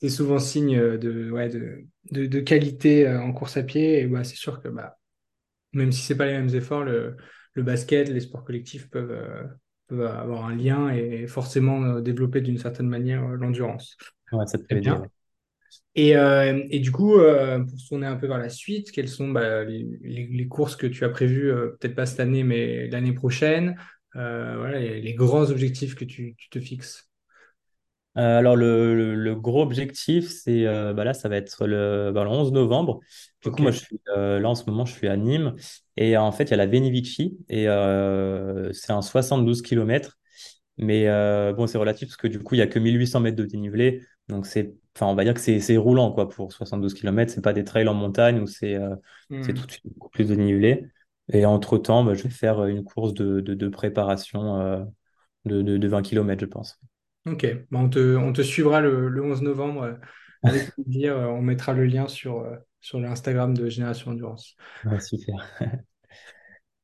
C'est 0.00 0.10
souvent 0.10 0.38
signe 0.38 0.78
de, 0.98 1.30
ouais, 1.30 1.48
de, 1.48 1.84
de, 2.12 2.26
de 2.26 2.40
qualité 2.40 3.06
euh, 3.06 3.20
en 3.20 3.32
course 3.32 3.56
à 3.56 3.62
pied. 3.62 4.00
Et 4.00 4.06
bah, 4.06 4.22
c'est 4.24 4.36
sûr 4.36 4.62
que 4.62 4.68
bah, 4.68 4.98
même 5.72 5.92
si 5.92 6.02
c'est 6.02 6.16
pas 6.16 6.26
les 6.26 6.32
mêmes 6.34 6.54
efforts, 6.54 6.84
le, 6.84 7.16
le 7.54 7.62
basket, 7.64 8.08
les 8.10 8.20
sports 8.20 8.44
collectifs 8.44 8.90
peuvent, 8.90 9.10
euh, 9.12 9.44
peuvent 9.88 10.06
avoir 10.06 10.46
un 10.46 10.56
lien 10.56 10.90
et 10.90 11.26
forcément 11.28 11.82
euh, 11.84 12.00
développer 12.02 12.40
d'une 12.42 12.58
certaine 12.58 12.88
manière 12.88 13.24
euh, 13.24 13.36
l'endurance. 13.36 13.96
Ouais, 14.32 14.46
ça 14.46 14.58
aider. 14.70 14.80
bien. 14.80 15.00
ouais. 15.00 15.08
Et, 15.94 16.16
euh, 16.16 16.62
et 16.70 16.80
du 16.80 16.92
coup, 16.92 17.16
euh, 17.18 17.60
pour 17.64 17.78
se 17.80 17.88
tourner 17.88 18.06
un 18.06 18.16
peu 18.16 18.26
vers 18.28 18.38
la 18.38 18.48
suite, 18.50 18.92
quelles 18.92 19.08
sont 19.08 19.28
bah, 19.30 19.64
les, 19.64 19.86
les- 20.02 20.26
les 20.28 20.48
courses 20.48 20.76
que 20.76 20.86
tu 20.86 21.04
as 21.04 21.08
prévues, 21.08 21.50
euh, 21.50 21.76
peut-être 21.80 21.94
pas 21.96 22.06
cette 22.06 22.20
année, 22.20 22.44
mais 22.44 22.88
l'année 22.88 23.12
prochaine, 23.14 23.76
voilà, 24.14 24.78
les, 24.80 25.00
les 25.00 25.14
grands 25.14 25.50
objectifs 25.50 25.94
que 25.94 26.04
tu, 26.04 26.34
tu 26.38 26.48
te 26.50 26.60
fixes? 26.60 27.08
Alors, 28.14 28.56
le, 28.56 28.94
le, 28.96 29.14
le 29.14 29.34
gros 29.36 29.62
objectif, 29.62 30.28
c'est 30.28 30.64
bah 30.94 31.04
là, 31.04 31.14
ça 31.14 31.28
va 31.28 31.36
être 31.36 31.66
le, 31.66 32.10
bah, 32.12 32.24
le 32.24 32.30
11 32.30 32.50
novembre. 32.52 33.00
Du 33.42 33.50
coup, 33.52 33.62
moi, 33.62 33.70
je 33.70 33.78
suis 33.78 34.00
là 34.06 34.48
en 34.48 34.54
ce 34.56 34.64
moment, 34.68 34.84
je 34.84 34.92
suis 34.94 35.06
à 35.08 35.16
Nîmes. 35.16 35.54
Et 35.96 36.16
en 36.16 36.32
fait, 36.32 36.44
il 36.44 36.50
y 36.50 36.54
a 36.54 36.56
la 36.56 36.66
Veni 36.66 36.90
Vici 36.90 37.38
et 37.48 37.66
c'est 38.72 38.92
un 38.92 39.02
72 39.02 39.62
km. 39.62 40.18
Mais 40.78 41.06
bon, 41.54 41.66
c'est 41.68 41.78
relatif 41.78 42.08
parce 42.08 42.16
que 42.16 42.26
du 42.28 42.40
coup, 42.40 42.54
il 42.54 42.58
y 42.58 42.62
a 42.62 42.66
que 42.66 42.78
1800 42.80 43.20
mètres 43.20 43.36
de 43.36 43.44
dénivelé. 43.44 44.02
Donc, 44.28 44.46
c'est, 44.46 44.74
enfin, 44.98 45.06
on 45.10 45.14
va 45.14 45.24
dire 45.24 45.34
que 45.34 45.40
c'est 45.40 45.76
roulant 45.76 46.12
quoi, 46.12 46.28
pour 46.28 46.52
72 46.52 46.94
km. 46.94 47.32
C'est 47.32 47.42
pas 47.42 47.52
des 47.52 47.64
trails 47.64 47.88
en 47.88 47.94
montagne 47.94 48.40
où 48.40 48.46
c'est 48.46 48.74
euh, 48.74 48.94
c'est 49.40 49.54
tout 49.54 49.66
de 49.66 49.70
suite 49.72 49.84
beaucoup 49.86 50.10
plus 50.10 50.28
de 50.28 50.34
dénivelé. 50.34 50.86
Et 51.32 51.44
entre-temps, 51.46 52.04
bah, 52.04 52.14
je 52.14 52.22
vais 52.24 52.30
faire 52.30 52.64
une 52.64 52.84
course 52.84 53.14
de, 53.14 53.40
de, 53.40 53.54
de 53.54 53.68
préparation 53.68 54.60
euh, 54.60 54.84
de, 55.44 55.62
de, 55.62 55.76
de 55.76 55.88
20 55.88 56.02
km, 56.02 56.40
je 56.40 56.46
pense. 56.46 56.80
Ok. 57.26 57.46
Bon, 57.70 57.80
on 57.84 57.88
te, 57.90 58.16
on 58.16 58.32
te 58.32 58.42
suivra 58.42 58.80
le, 58.80 59.08
le 59.08 59.22
11 59.22 59.42
novembre 59.42 59.82
euh, 59.82 59.94
avec 60.42 60.72
plaisir. 60.74 61.16
Euh, 61.16 61.26
On 61.26 61.42
mettra 61.42 61.72
le 61.74 61.84
lien 61.84 62.08
sur, 62.08 62.40
euh, 62.40 62.56
sur 62.80 63.00
l'Instagram 63.00 63.54
de 63.54 63.68
Génération 63.68 64.10
Endurance. 64.12 64.56
Super. 65.00 65.38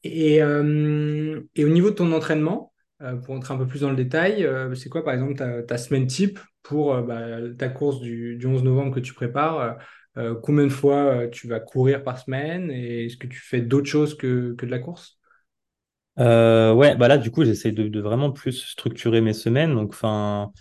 Et, 0.02 0.43
euh, 0.43 1.40
et 1.55 1.64
au 1.64 1.69
niveau 1.70 1.90
de 1.90 1.94
ton 1.96 2.12
entraînement, 2.12 2.72
euh, 2.72 2.73
pour 3.16 3.34
entrer 3.34 3.54
un 3.54 3.58
peu 3.58 3.66
plus 3.66 3.80
dans 3.82 3.90
le 3.90 3.96
détail, 3.96 4.44
euh, 4.44 4.74
c'est 4.74 4.88
quoi 4.88 5.04
par 5.04 5.14
exemple 5.14 5.34
ta, 5.36 5.62
ta 5.62 5.78
semaine 5.78 6.06
type 6.06 6.38
pour 6.62 6.94
euh, 6.94 7.02
bah, 7.02 7.54
ta 7.58 7.68
course 7.68 8.00
du, 8.00 8.36
du 8.36 8.46
11 8.46 8.62
novembre 8.64 8.94
que 8.94 9.00
tu 9.00 9.14
prépares? 9.14 9.58
euh, 9.60 9.72
euh, 10.16 10.34
combien 10.40 10.64
de 10.64 10.68
fois 10.68 10.96
euh, 10.96 11.28
tu 11.28 11.48
vas 11.48 11.58
courir 11.60 12.04
par 12.04 12.18
semaine 12.20 12.70
et 12.70 13.06
est-ce 13.06 13.16
que 13.16 13.26
tu 13.26 13.38
fais 13.40 13.60
d'autres 13.60 13.88
choses 13.88 14.16
que, 14.16 14.54
que 14.54 14.64
de 14.66 14.70
la 14.70 14.78
course? 14.78 15.18
Euh, 16.20 16.72
ouais, 16.74 16.94
bah 16.96 17.08
là, 17.08 17.18
du 17.18 17.30
coup, 17.30 17.44
j'essaie 17.44 17.72
de, 17.72 17.88
de 17.88 18.00
vraiment 18.00 18.30
plus 18.30 18.52
structurer 18.52 19.20
mes 19.20 19.32
semaines. 19.32 19.74
Donc, 19.74 19.90
enfin, 19.94 20.52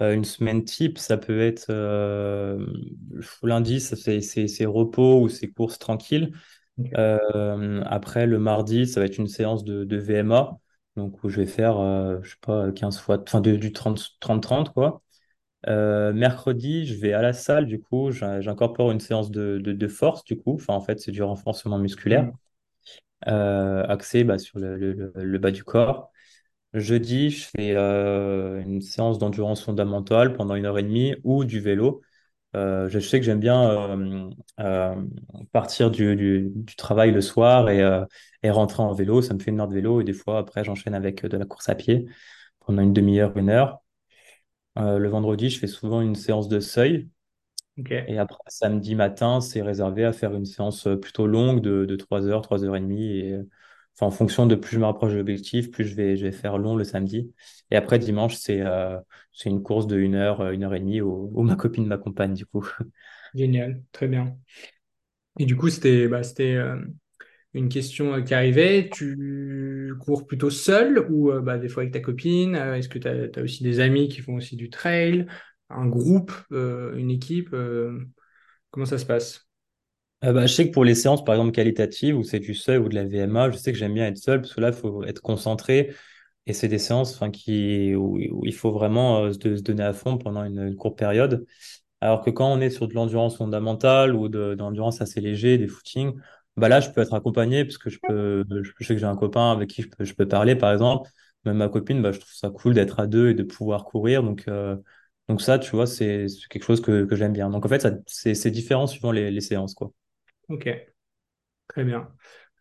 euh, 0.00 0.14
une 0.14 0.24
semaine 0.24 0.64
type, 0.64 0.96
ça 0.98 1.18
peut 1.18 1.40
être 1.40 1.66
euh, 1.70 2.66
lundi, 3.42 3.80
c'est 3.80 4.64
repos 4.66 5.20
ou 5.22 5.28
c'est 5.28 5.48
courses 5.50 5.78
tranquilles. 5.78 6.32
Euh, 6.98 7.82
après, 7.86 8.26
le 8.26 8.38
mardi, 8.40 8.86
ça 8.86 9.00
va 9.00 9.06
être 9.06 9.18
une 9.18 9.28
séance 9.28 9.64
de, 9.64 9.84
de 9.84 9.98
VMA, 9.98 10.58
donc 10.96 11.22
où 11.24 11.28
je 11.28 11.36
vais 11.40 11.46
faire, 11.46 11.78
euh, 11.78 12.20
je 12.22 12.30
sais 12.30 12.36
pas, 12.42 12.70
15 12.72 12.98
fois, 13.00 13.18
enfin, 13.22 13.40
du 13.40 13.72
trente 13.72 14.10
trente 14.20 14.42
trente 14.42 14.72
quoi. 14.72 15.02
Euh, 15.68 16.12
mercredi, 16.12 16.86
je 16.86 16.94
vais 16.96 17.12
à 17.14 17.22
la 17.22 17.32
salle, 17.34 17.66
du 17.66 17.80
coup, 17.80 18.12
j'in- 18.12 18.40
j'incorpore 18.40 18.92
une 18.92 19.00
séance 19.00 19.30
de, 19.30 19.58
de, 19.62 19.72
de 19.72 19.88
force, 19.88 20.24
du 20.24 20.36
coup. 20.38 20.54
Enfin, 20.56 20.74
en 20.74 20.80
fait, 20.82 21.00
c'est 21.00 21.12
du 21.12 21.22
renforcement 21.22 21.78
musculaire, 21.78 22.26
Hmm. 22.26 22.36
euh, 23.28 23.84
axé 23.88 24.24
bah, 24.24 24.38
sur 24.38 24.58
le, 24.58 24.76
le, 24.76 24.92
le- 24.92 25.12
le 25.24 25.38
bas 25.38 25.50
du 25.50 25.64
corps. 25.64 26.10
Jeudi, 26.74 27.30
je 27.30 27.46
fais 27.46 27.76
euh, 27.76 28.60
une 28.62 28.82
séance 28.82 29.18
d'endurance 29.18 29.64
fondamentale 29.64 30.34
pendant 30.34 30.56
une 30.56 30.66
heure 30.66 30.78
et 30.78 30.84
demie 30.84 31.16
ou 31.24 31.44
du 31.44 31.60
vélo. 31.60 32.02
Euh, 32.54 32.88
je 32.90 32.98
sais 32.98 33.18
que 33.18 33.24
j'aime 33.24 33.40
bien 33.40 33.62
euh, 33.70 34.30
euh, 34.60 34.94
partir 35.52 35.90
du, 35.90 36.16
du, 36.16 36.50
du 36.54 36.76
travail 36.76 37.10
le 37.10 37.20
soir 37.22 37.70
et, 37.70 37.80
et 38.42 38.50
rentrer 38.50 38.82
en 38.82 38.92
vélo. 38.92 39.22
Ça 39.22 39.34
me 39.34 39.38
fait 39.40 39.50
une 39.50 39.60
heure 39.60 39.68
de 39.68 39.74
vélo 39.74 40.00
et 40.00 40.04
des 40.04 40.12
fois, 40.12 40.38
après, 40.38 40.64
j'enchaîne 40.64 40.94
avec 40.94 41.24
de 41.26 41.36
la 41.36 41.46
course 41.46 41.68
à 41.68 41.74
pied 41.74 42.06
pendant 42.60 42.82
une 42.82 42.92
demi-heure, 42.92 43.36
une 43.36 43.50
heure. 43.50 43.80
Le 44.76 45.08
vendredi, 45.08 45.50
je 45.50 45.58
fais 45.58 45.66
souvent 45.68 46.00
une 46.02 46.14
séance 46.16 46.48
de 46.48 46.60
seuil. 46.60 47.08
Et 48.06 48.18
après, 48.18 48.38
samedi 48.48 48.94
matin, 48.96 49.40
c'est 49.40 49.62
réservé 49.62 50.04
à 50.04 50.12
faire 50.12 50.34
une 50.34 50.44
séance 50.46 50.88
plutôt 51.00 51.26
longue 51.26 51.60
de, 51.60 51.84
de 51.86 51.96
3 51.96 52.26
heures, 52.26 52.42
3 52.42 52.64
heures 52.64 52.76
et 52.76 52.80
demie. 52.80 53.18
Et, 53.18 53.38
en 54.00 54.10
fonction 54.10 54.46
de 54.46 54.54
plus 54.54 54.74
je 54.74 54.80
me 54.80 54.86
rapproche 54.86 55.12
de 55.12 55.18
l'objectif, 55.18 55.70
plus 55.70 55.84
je 55.84 55.94
vais, 55.94 56.32
faire 56.32 56.58
long 56.58 56.76
le 56.76 56.84
samedi. 56.84 57.32
Et 57.70 57.76
après, 57.76 57.98
dimanche, 57.98 58.34
c'est 58.36 58.60
euh, 58.60 58.98
une 59.44 59.62
course 59.62 59.86
de 59.86 59.98
une 59.98 60.14
heure, 60.14 60.40
euh, 60.40 60.50
une 60.52 60.64
heure 60.64 60.74
et 60.74 60.80
demie 60.80 61.00
où, 61.00 61.42
ma 61.42 61.56
copine 61.56 61.86
m'accompagne, 61.86 62.34
du 62.34 62.46
coup. 62.46 62.66
génial, 63.34 63.82
très 63.92 64.08
bien. 64.08 64.36
Et 65.38 65.46
du 65.46 65.56
coup, 65.56 65.68
c'était 65.68 66.08
bah, 66.08 66.22
euh, 66.40 66.84
une 67.54 67.68
question 67.68 68.14
euh, 68.14 68.20
qui 68.20 68.34
arrivait. 68.34 68.90
Tu 68.92 69.94
cours 70.00 70.26
plutôt 70.26 70.50
seul 70.50 71.06
ou 71.10 71.30
euh, 71.30 71.40
bah, 71.40 71.58
des 71.58 71.68
fois 71.68 71.82
avec 71.82 71.92
ta 71.92 72.00
copine? 72.00 72.56
Euh, 72.56 72.74
Est-ce 72.74 72.88
que 72.88 72.98
tu 72.98 73.08
as, 73.08 73.42
aussi 73.42 73.62
des 73.62 73.80
amis 73.80 74.08
qui 74.08 74.20
font 74.20 74.34
aussi 74.34 74.56
du 74.56 74.70
trail? 74.70 75.26
Un 75.70 75.86
groupe, 75.86 76.32
euh, 76.52 76.94
une 76.96 77.10
équipe? 77.10 77.52
euh, 77.54 77.98
comment 78.70 78.86
ça 78.86 78.98
se 78.98 79.06
passe? 79.06 79.46
Euh, 80.24 80.32
bah, 80.32 80.46
je 80.46 80.54
sais 80.54 80.68
que 80.68 80.72
pour 80.72 80.84
les 80.84 80.94
séances, 80.94 81.24
par 81.24 81.34
exemple, 81.34 81.52
qualitatives, 81.52 82.16
où 82.16 82.22
c'est 82.22 82.38
du 82.38 82.54
seuil 82.54 82.78
ou 82.78 82.88
de 82.88 82.94
la 82.94 83.04
VMA, 83.04 83.50
je 83.50 83.56
sais 83.56 83.72
que 83.72 83.78
j'aime 83.78 83.94
bien 83.94 84.06
être 84.06 84.18
seul, 84.18 84.40
parce 84.40 84.54
que 84.54 84.60
là, 84.60 84.68
il 84.68 84.74
faut 84.74 85.02
être 85.04 85.20
concentré. 85.20 85.92
Et 86.46 86.52
c'est 86.52 86.68
des 86.68 86.78
séances 86.78 87.14
enfin, 87.14 87.30
qui, 87.30 87.94
où, 87.94 88.18
il 88.44 88.54
faut 88.54 88.72
vraiment 88.72 89.24
euh, 89.24 89.32
se, 89.32 89.60
donner 89.62 89.84
à 89.84 89.92
fond 89.92 90.18
pendant 90.18 90.44
une, 90.44 90.76
courte 90.76 90.98
période. 90.98 91.46
Alors 92.00 92.22
que 92.22 92.30
quand 92.30 92.52
on 92.52 92.60
est 92.60 92.70
sur 92.70 92.88
de 92.88 92.94
l'endurance 92.94 93.36
fondamentale 93.36 94.14
ou 94.16 94.28
de, 94.28 94.54
de 94.54 94.58
l'endurance 94.58 95.00
assez 95.02 95.20
léger, 95.20 95.58
des 95.58 95.68
footings, 95.68 96.14
bah 96.56 96.68
là, 96.68 96.80
je 96.80 96.90
peux 96.90 97.00
être 97.00 97.14
accompagné 97.14 97.64
parce 97.64 97.78
que 97.78 97.90
je 97.90 97.98
peux, 98.06 98.44
je, 98.50 98.84
sais 98.84 98.94
que 98.94 99.00
j'ai 99.00 99.06
un 99.06 99.16
copain 99.16 99.52
avec 99.52 99.70
qui 99.70 99.82
je 99.82 99.88
peux, 99.88 100.04
je 100.04 100.14
peux 100.14 100.28
parler, 100.28 100.56
par 100.56 100.72
exemple. 100.72 101.10
Même 101.44 101.56
ma 101.58 101.68
copine, 101.68 102.02
bah, 102.02 102.12
je 102.12 102.20
trouve 102.20 102.32
ça 102.32 102.50
cool 102.50 102.74
d'être 102.74 103.00
à 103.00 103.06
deux 103.06 103.30
et 103.30 103.34
de 103.34 103.42
pouvoir 103.42 103.84
courir. 103.84 104.22
Donc, 104.22 104.44
euh, 104.48 104.76
donc 105.28 105.42
ça, 105.42 105.58
tu 105.58 105.70
vois, 105.72 105.86
c'est 105.86 106.26
quelque 106.50 106.64
chose 106.64 106.80
que, 106.80 107.04
que 107.04 107.16
j'aime 107.16 107.32
bien. 107.32 107.50
Donc 107.50 107.64
en 107.66 107.68
fait, 107.68 107.86
c'est 108.06 108.50
différent 108.50 108.86
suivant 108.86 109.12
les, 109.12 109.30
les 109.30 109.40
séances, 109.40 109.74
quoi. 109.74 109.92
Ok, 110.48 110.68
très 111.68 111.84
bien. 111.84 112.12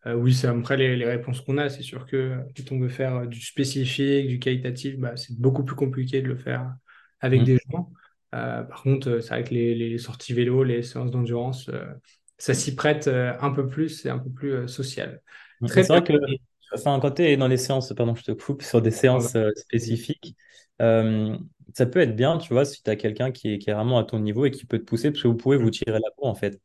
Euh, 0.08 0.16
oui, 0.16 0.34
c'est 0.34 0.48
après 0.48 0.78
les, 0.78 0.96
les 0.98 1.06
réponses 1.06 1.42
qu'on 1.42 1.58
a. 1.58 1.70
C'est 1.70 1.84
sûr 1.84 2.06
que 2.08 2.38
quand 2.58 2.72
on 2.74 2.80
veut 2.80 2.90
faire 2.90 3.16
euh, 3.18 3.26
du 3.28 3.42
spécifique, 3.42 4.28
du 4.30 4.40
qualitatif, 4.40 4.98
bah, 4.98 5.18
c'est 5.18 5.40
beaucoup 5.40 5.64
plus 5.66 5.76
compliqué 5.76 6.22
de 6.22 6.28
le 6.30 6.38
faire 6.38 6.76
avec 7.22 7.44
Mm. 7.44 7.46
des 7.46 7.60
gens. 7.72 7.92
Euh, 8.36 8.64
par 8.64 8.84
contre, 8.84 9.20
c'est 9.22 9.30
vrai 9.30 9.44
que 9.46 9.54
les, 9.54 9.76
les 9.76 9.98
sorties 10.00 10.34
vélo, 10.34 10.64
les 10.64 10.84
séances 10.84 11.12
d'endurance, 11.12 11.70
euh, 11.70 11.86
ça 12.38 12.54
s'y 12.54 12.76
prête 12.76 13.08
un 13.10 13.52
peu 13.52 13.68
plus, 13.68 13.90
c'est 13.90 14.10
un 14.10 14.20
peu 14.20 14.30
plus 14.32 14.68
social. 14.68 15.22
Très 15.66 15.84
c'est 15.84 15.88
bien. 15.92 16.02
vrai 16.02 16.04
que, 16.04 16.14
enfin, 16.74 17.00
quand 17.00 17.12
tu 17.12 17.24
es 17.24 17.38
dans 17.38 17.48
les 17.48 17.58
séances, 17.58 17.94
pardon, 17.94 18.16
je 18.16 18.24
te 18.24 18.32
coupe, 18.32 18.62
sur 18.64 18.82
des 18.82 18.92
séances 18.92 19.36
euh, 19.36 19.52
spécifiques, 19.56 20.36
euh, 20.82 21.38
ça 21.74 21.86
peut 21.86 22.00
être 22.00 22.16
bien, 22.16 22.38
tu 22.38 22.54
vois, 22.54 22.66
si 22.66 22.82
tu 22.84 22.90
as 22.90 22.96
quelqu'un 22.96 23.32
qui 23.32 23.54
est, 23.54 23.58
qui 23.60 23.70
est 23.70 23.74
vraiment 23.74 23.98
à 24.00 24.04
ton 24.04 24.20
niveau 24.20 24.46
et 24.46 24.52
qui 24.52 24.66
peut 24.66 24.80
te 24.80 24.84
pousser, 24.84 25.12
parce 25.12 25.24
que 25.24 25.28
vous 25.28 25.38
pouvez 25.38 25.58
vous 25.58 25.70
tirer 25.70 25.94
la 26.00 26.12
peau, 26.18 26.26
en 26.26 26.36
fait. 26.36 26.60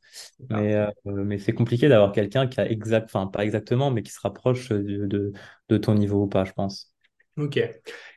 Mais, 0.50 0.74
euh, 0.74 0.88
mais 1.06 1.38
c'est 1.38 1.52
compliqué 1.52 1.88
d'avoir 1.88 2.12
quelqu'un 2.12 2.46
qui 2.48 2.60
a 2.60 2.70
exact, 2.70 3.06
enfin, 3.06 3.26
pas 3.26 3.44
exactement, 3.44 3.90
mais 3.90 4.02
qui 4.02 4.12
se 4.12 4.20
rapproche 4.20 4.70
de, 4.70 5.06
de, 5.06 5.32
de 5.68 5.76
ton 5.78 5.94
niveau 5.94 6.24
ou 6.24 6.28
pas, 6.28 6.44
je 6.44 6.52
pense. 6.52 6.92
Ok. 7.36 7.58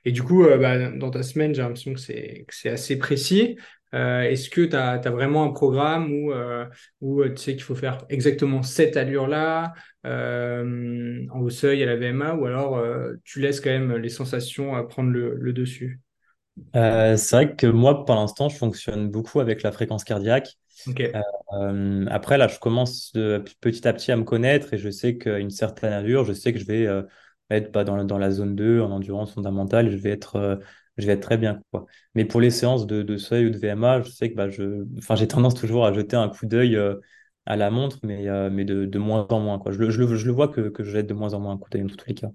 Et 0.06 0.12
du 0.14 0.24
coup, 0.24 0.46
euh, 0.46 0.58
bah, 0.58 0.92
dans 0.92 1.10
ta 1.12 1.24
semaine, 1.24 1.54
j'ai 1.54 1.62
l'impression 1.62 1.94
que 1.94 2.00
c'est 2.00 2.46
assez 2.70 2.98
précis. 2.98 3.58
Est-ce 3.92 4.50
que 4.50 4.62
tu 4.62 4.76
as, 4.76 5.00
vraiment 5.10 5.44
un 5.44 5.52
programme 5.52 6.12
où, 6.12 6.32
où 7.02 7.28
tu 7.28 7.38
sais 7.38 7.54
qu'il 7.54 7.64
faut 7.64 7.76
faire 7.76 8.00
exactement 8.10 8.62
cette 8.62 8.98
allure-là 8.98 9.74
au 10.06 11.50
seuil 11.50 11.84
à 11.84 11.86
la 11.86 11.96
VMA 11.96 12.36
ou 12.36 12.46
alors 12.46 12.84
tu 13.24 13.40
laisses 13.40 13.62
quand 13.62 13.72
même 13.72 13.96
les 13.96 14.10
sensations 14.10 14.86
prendre 14.88 15.10
le, 15.10 15.54
dessus? 15.54 16.00
C'est 16.74 17.32
vrai 17.32 17.56
que 17.56 17.68
moi, 17.68 18.06
pour 18.06 18.16
l'instant, 18.16 18.50
je 18.50 18.58
fonctionne 18.58 19.10
beaucoup 19.10 19.40
avec 19.40 19.64
la 19.64 19.72
fréquence 19.72 20.04
cardiaque. 20.04 20.58
Euh, 21.54 22.06
après, 22.10 22.38
là, 22.38 22.48
je 22.48 22.60
commence 22.60 23.12
petit 23.62 23.88
à 23.88 23.94
petit 23.94 24.12
à 24.12 24.16
me 24.16 24.24
connaître 24.24 24.74
et 24.74 24.78
je 24.78 24.90
sais 24.90 25.18
qu'à 25.18 25.40
une 25.40 25.50
certaine 25.50 25.94
allure, 25.94 26.26
je 26.26 26.34
sais 26.34 26.54
que 26.54 26.60
je 26.60 26.66
vais 26.66 26.86
euh, 26.86 27.04
être 27.50 27.72
pas 27.72 27.84
dans, 27.84 28.04
dans, 28.04 28.18
la 28.18 28.32
zone 28.32 28.56
2 28.56 28.82
en 28.82 28.92
endurance 28.92 29.34
fondamentale, 29.34 29.90
je 29.90 29.98
vais 29.98 30.12
être, 30.12 30.36
euh, 30.36 30.56
je 31.00 31.08
vais 31.08 31.14
être 31.14 31.22
très 31.22 31.38
bien. 31.38 31.62
Quoi. 31.72 31.86
Mais 32.16 32.26
pour 32.26 32.42
les 32.42 32.52
séances 32.52 32.88
de, 32.88 33.18
seuil 33.18 33.48
ou 33.48 33.50
de 33.50 33.58
VMA, 33.58 34.02
je 34.02 34.10
sais 34.10 34.30
que 34.30 34.36
bah, 34.36 34.50
je, 34.50 34.86
enfin, 34.98 35.16
j'ai 35.16 35.28
tendance 35.28 35.56
toujours 35.56 35.86
à 35.86 35.94
jeter 35.94 36.16
un 36.16 36.30
coup 36.30 36.46
d'œil 36.46 36.80
à 37.46 37.56
la 37.56 37.72
montre, 37.72 38.00
mais, 38.04 38.28
mais 38.50 38.66
de, 38.66 38.98
moins 38.98 39.28
en 39.30 39.40
moins. 39.40 39.60
Quoi. 39.60 39.72
Je, 39.72 39.80
le, 39.80 39.90
je, 39.90 40.16
je 40.16 40.26
le 40.26 40.32
vois 40.32 40.48
que, 40.48 40.70
que 40.70 40.84
je 40.84 40.92
jette 40.92 41.08
de 41.08 41.14
moins 41.14 41.34
en 41.34 41.40
moins 41.40 41.54
un 41.54 41.58
coup 41.58 41.70
d'œil 41.70 41.84
dans 41.84 41.96
tous 41.96 42.08
les 42.08 42.16
cas. 42.16 42.30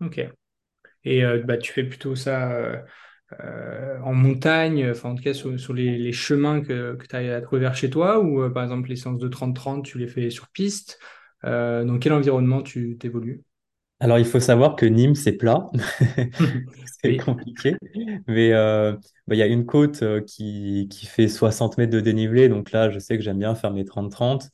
Ok. 0.00 0.20
Et 1.04 1.22
bah, 1.44 1.58
tu 1.58 1.72
fais 1.72 1.84
plutôt 1.84 2.14
ça 2.14 2.84
euh, 3.40 3.98
en 4.00 4.14
montagne, 4.14 4.90
enfin 4.90 5.10
en 5.10 5.14
tout 5.14 5.22
cas 5.22 5.34
sur, 5.34 5.74
les, 5.74 6.12
chemins 6.12 6.62
que, 6.62 6.94
que 6.94 7.06
tu 7.06 7.14
as 7.14 7.40
vers 7.40 7.74
chez 7.74 7.90
toi, 7.90 8.20
ou 8.20 8.42
euh, 8.42 8.50
par 8.50 8.62
exemple 8.62 8.88
les 8.88 8.96
séances 8.96 9.18
de 9.18 9.28
30-30, 9.28 9.84
tu 9.84 9.98
les 9.98 10.08
fais 10.08 10.30
sur 10.30 10.48
piste. 10.48 10.98
Euh, 11.44 11.84
dans 11.84 11.98
quel 11.98 12.14
environnement 12.14 12.62
tu 12.62 12.96
t'évolues? 12.98 13.42
Alors 14.00 14.18
il 14.18 14.24
faut 14.24 14.38
savoir 14.40 14.76
que 14.76 14.86
Nîmes, 14.86 15.16
c'est 15.16 15.32
plat, 15.32 15.66
c'est 17.02 17.16
compliqué, 17.16 17.74
mais 18.28 18.52
bah, 18.52 19.34
il 19.34 19.38
y 19.38 19.42
a 19.42 19.46
une 19.46 19.66
côte 19.66 20.04
qui, 20.24 20.86
qui, 20.88 21.06
fait 21.06 21.26
60 21.26 21.78
mètres 21.78 21.92
de 21.92 22.00
dénivelé, 22.00 22.48
donc 22.48 22.70
là 22.70 22.90
je 22.90 23.00
sais 23.00 23.16
que 23.16 23.24
j'aime 23.24 23.38
bien 23.38 23.56
faire 23.56 23.72
mes 23.72 23.84
30-30. 23.84 24.50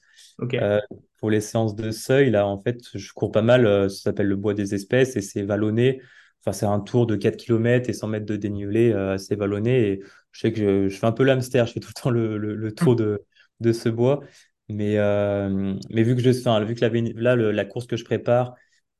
pour 1.18 1.30
les 1.30 1.40
séances 1.42 1.74
de 1.74 1.90
seuil, 1.90 2.30
là 2.30 2.46
en 2.46 2.58
fait 2.58 2.78
je 2.94 3.12
cours 3.12 3.32
pas 3.32 3.42
mal, 3.42 3.90
ça 3.90 4.04
s'appelle 4.04 4.28
le 4.28 4.36
bois 4.36 4.54
des 4.54 4.74
espèces 4.74 5.16
et 5.16 5.20
c'est 5.20 5.42
vallonné. 5.42 6.00
Enfin, 6.46 6.52
c'est 6.52 6.66
un 6.66 6.80
tour 6.80 7.06
de 7.06 7.16
4 7.16 7.36
km 7.36 7.88
et 7.88 7.94
100 7.94 8.08
mètres 8.08 8.26
de 8.26 8.36
dénivelé 8.36 8.92
euh, 8.92 9.14
assez 9.14 9.34
vallonné. 9.34 9.88
Et 9.88 10.02
je 10.32 10.40
sais 10.40 10.52
que 10.52 10.88
je, 10.88 10.94
fais 10.94 11.06
un 11.06 11.12
peu 11.12 11.24
l'hamster, 11.24 11.66
je 11.66 11.72
fais 11.72 11.80
tout 11.80 11.88
le 11.96 12.00
temps 12.02 12.10
le, 12.10 12.36
le, 12.36 12.72
tour 12.74 12.96
de, 12.96 13.24
de, 13.60 13.72
ce 13.72 13.88
bois. 13.88 14.20
Mais, 14.68 14.98
euh, 14.98 15.74
mais 15.90 16.02
vu 16.02 16.14
que, 16.16 16.20
je, 16.22 16.30
enfin, 16.38 16.62
vu 16.64 16.74
que 16.74 16.84
la, 16.84 17.34
là, 17.34 17.36
la 17.36 17.64
course 17.64 17.86
que 17.86 17.96
je 17.96 18.04
prépare, 18.04 18.54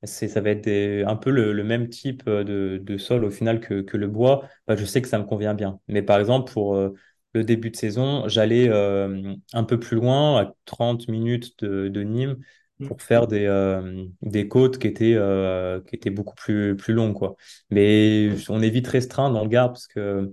ça 0.07 0.41
va 0.41 0.51
être 0.51 0.69
un 1.07 1.17
peu 1.17 1.31
le, 1.31 1.53
le, 1.53 1.65
même 1.65 1.89
type 1.89 2.25
de, 2.29 2.81
de, 2.83 2.99
sol 2.99 3.25
au 3.25 3.31
final 3.31 3.61
que, 3.61 3.81
que 3.83 3.97
le 3.97 4.09
bois, 4.09 4.49
bah, 4.67 4.77
je 4.77 4.85
sais 4.85 5.03
que 5.03 5.09
ça 5.09 5.19
me 5.19 5.25
convient 5.25 5.55
bien. 5.55 5.81
Mais 5.89 6.03
par 6.03 6.19
exemple, 6.19 6.53
pour 6.53 6.77
euh, 6.77 6.95
le 7.33 7.45
début 7.45 7.71
de 7.71 7.77
saison, 7.77 8.29
j'allais 8.29 8.69
un 8.71 9.65
peu 9.65 9.79
plus 9.79 9.97
loin, 9.97 10.41
à 10.41 10.55
30 10.65 11.09
minutes 11.09 11.59
de, 11.63 11.89
de 11.89 12.03
Nîmes. 12.03 12.37
Mm. 12.81 12.89
pour 12.89 13.03
faire 13.03 13.27
des, 13.29 13.47
euh, 13.47 14.05
des 14.23 14.49
côtes 14.49 14.79
qui 14.79 14.89
étaient, 14.89 15.15
euh, 15.15 15.81
qui 15.83 15.95
étaient 15.95 16.11
beaucoup 16.11 16.35
plus, 16.35 16.77
plus 16.77 16.93
longues. 16.93 17.15
Quoi. 17.15 17.37
Mais 17.71 18.31
on 18.49 18.61
est 18.63 18.71
vite 18.71 18.89
restreint 18.89 19.31
dans 19.31 19.43
le 19.43 19.49
Gard 19.49 19.73
parce 19.73 19.87
que 19.87 20.33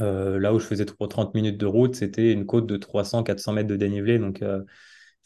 euh, 0.00 0.38
là 0.38 0.52
où 0.54 0.58
je 0.58 0.66
faisais 0.66 0.84
30 0.84 1.34
minutes 1.34 1.58
de 1.58 1.66
route, 1.66 1.94
c'était 1.94 2.32
une 2.32 2.46
côte 2.46 2.66
de 2.66 2.76
300-400 2.76 3.52
mètres 3.52 3.68
de 3.68 3.76
dénivelé. 3.76 4.18
Donc, 4.18 4.42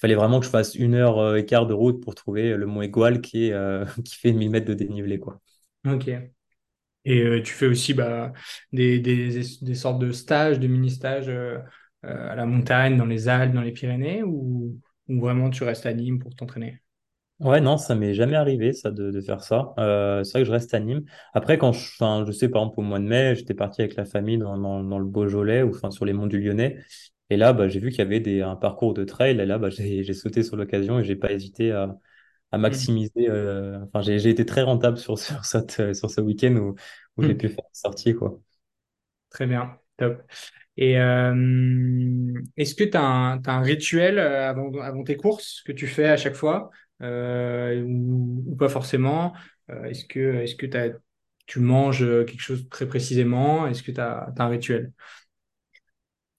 fallait 0.02 0.14
vraiment 0.14 0.40
que 0.40 0.46
je 0.46 0.50
fasse 0.50 0.74
une 0.74 0.94
heure 0.94 1.36
et 1.36 1.46
quart 1.46 1.66
de 1.66 1.74
route 1.74 2.02
pour 2.02 2.14
trouver 2.14 2.56
le 2.56 2.66
mont 2.66 2.82
Égual 2.82 3.20
qui, 3.20 3.46
est, 3.46 3.54
qui 4.04 4.16
fait 4.16 4.32
1000 4.32 4.50
mètres 4.50 4.66
de 4.66 4.74
dénivelé. 4.74 5.18
Quoi. 5.18 5.40
Ok. 5.86 6.10
Et 7.04 7.42
tu 7.42 7.52
fais 7.52 7.66
aussi 7.66 7.94
bah, 7.94 8.32
des, 8.72 9.00
des, 9.00 9.42
des, 9.62 9.74
sortes 9.74 9.98
de 9.98 10.12
stages, 10.12 10.60
de 10.60 10.68
mini-stages 10.68 11.30
à 12.02 12.34
la 12.36 12.46
montagne, 12.46 12.96
dans 12.96 13.06
les 13.06 13.28
Alpes, 13.28 13.54
dans 13.54 13.62
les 13.62 13.72
Pyrénées 13.72 14.22
ou 14.22 14.78
ou 15.08 15.20
vraiment 15.20 15.50
tu 15.50 15.64
restes 15.64 15.86
à 15.86 15.92
Nîmes 15.92 16.18
pour 16.18 16.34
t'entraîner? 16.34 16.80
Ouais, 17.40 17.60
non, 17.60 17.76
ça 17.76 17.96
m'est 17.96 18.14
jamais 18.14 18.36
arrivé 18.36 18.72
ça 18.72 18.92
de, 18.92 19.10
de 19.10 19.20
faire 19.20 19.42
ça. 19.42 19.74
Euh, 19.78 20.22
c'est 20.22 20.32
vrai 20.32 20.40
que 20.42 20.46
je 20.46 20.52
reste 20.52 20.74
à 20.74 20.80
Nîmes. 20.80 21.04
Après, 21.34 21.58
quand 21.58 21.72
je, 21.72 21.80
enfin, 21.94 22.24
je 22.24 22.30
sais 22.30 22.48
par 22.48 22.62
exemple 22.62 22.78
au 22.80 22.82
mois 22.84 23.00
de 23.00 23.04
mai, 23.04 23.34
j'étais 23.34 23.54
parti 23.54 23.80
avec 23.82 23.96
la 23.96 24.04
famille 24.04 24.38
dans, 24.38 24.56
dans, 24.56 24.84
dans 24.84 24.98
le 25.00 25.04
Beaujolais 25.04 25.62
ou 25.62 25.70
enfin 25.70 25.90
sur 25.90 26.04
les 26.04 26.12
monts 26.12 26.28
du 26.28 26.40
Lyonnais. 26.40 26.78
Et 27.32 27.36
là, 27.36 27.52
bah, 27.52 27.68
j'ai 27.68 27.80
vu 27.80 27.90
qu'il 27.90 28.00
y 28.00 28.02
avait 28.02 28.20
des, 28.20 28.42
un 28.42 28.56
parcours 28.56 28.94
de 28.94 29.04
trail. 29.04 29.40
Et 29.40 29.46
là, 29.46 29.58
bah, 29.58 29.70
j'ai, 29.70 30.04
sauté 30.12 30.42
sur 30.42 30.56
l'occasion 30.56 30.98
et 30.98 31.04
j'ai 31.04 31.16
pas 31.16 31.32
hésité 31.32 31.72
à, 31.72 31.96
à 32.52 32.58
mmh. 32.58 32.60
maximiser. 32.60 33.28
Euh, 33.28 33.78
enfin, 33.84 34.02
j'ai, 34.02 34.28
été 34.28 34.44
très 34.46 34.62
rentable 34.62 34.98
sur, 34.98 35.18
sur, 35.18 35.44
cette, 35.44 35.94
sur 35.94 36.10
ce 36.10 36.20
week-end 36.20 36.54
où, 36.56 36.74
où 37.16 37.22
j'ai 37.22 37.34
mmh. 37.34 37.38
pu 37.38 37.48
faire 37.48 37.64
une 37.64 37.74
sortie, 37.74 38.14
quoi. 38.14 38.38
Très 39.30 39.46
bien, 39.46 39.78
top. 39.96 40.22
Et 40.76 40.98
euh, 40.98 42.32
est-ce 42.56 42.74
que 42.74 42.84
tu 42.84 42.96
as, 42.96 43.40
un 43.44 43.60
rituel 43.60 44.18
euh, 44.18 44.48
avant, 44.48 44.72
avant, 44.80 45.04
tes 45.04 45.16
courses 45.16 45.62
que 45.66 45.72
tu 45.72 45.86
fais 45.86 46.06
à 46.06 46.16
chaque 46.16 46.34
fois 46.34 46.70
euh, 47.02 47.82
ou, 47.86 48.56
pas 48.58 48.68
forcément? 48.68 49.34
Est-ce 49.68 50.04
que, 50.04 50.42
est 50.42 50.46
-ce 50.46 50.56
que 50.56 50.76
as, 50.76 50.98
tu 51.46 51.60
manges 51.60 52.06
quelque 52.26 52.40
chose 52.40 52.68
très 52.68 52.86
précisément? 52.86 53.66
Est-ce 53.66 53.82
que 53.82 53.92
tu 53.92 54.00
as, 54.00 54.32
un 54.38 54.48
rituel? 54.48 54.92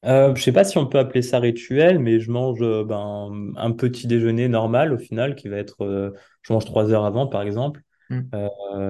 Euh, 0.05 0.35
je 0.35 0.41
sais 0.41 0.51
pas 0.51 0.63
si 0.63 0.77
on 0.77 0.85
peut 0.85 0.99
appeler 0.99 1.21
ça 1.21 1.39
rituel, 1.39 1.99
mais 1.99 2.19
je 2.19 2.31
mange 2.31 2.59
ben, 2.59 3.53
un 3.55 3.71
petit 3.71 4.07
déjeuner 4.07 4.47
normal 4.47 4.93
au 4.93 4.97
final, 4.97 5.35
qui 5.35 5.47
va 5.47 5.57
être, 5.57 6.13
je 6.41 6.53
mange 6.53 6.65
trois 6.65 6.91
heures 6.91 7.05
avant 7.05 7.27
par 7.27 7.41
exemple. 7.41 7.81
Mmh. 8.09 8.21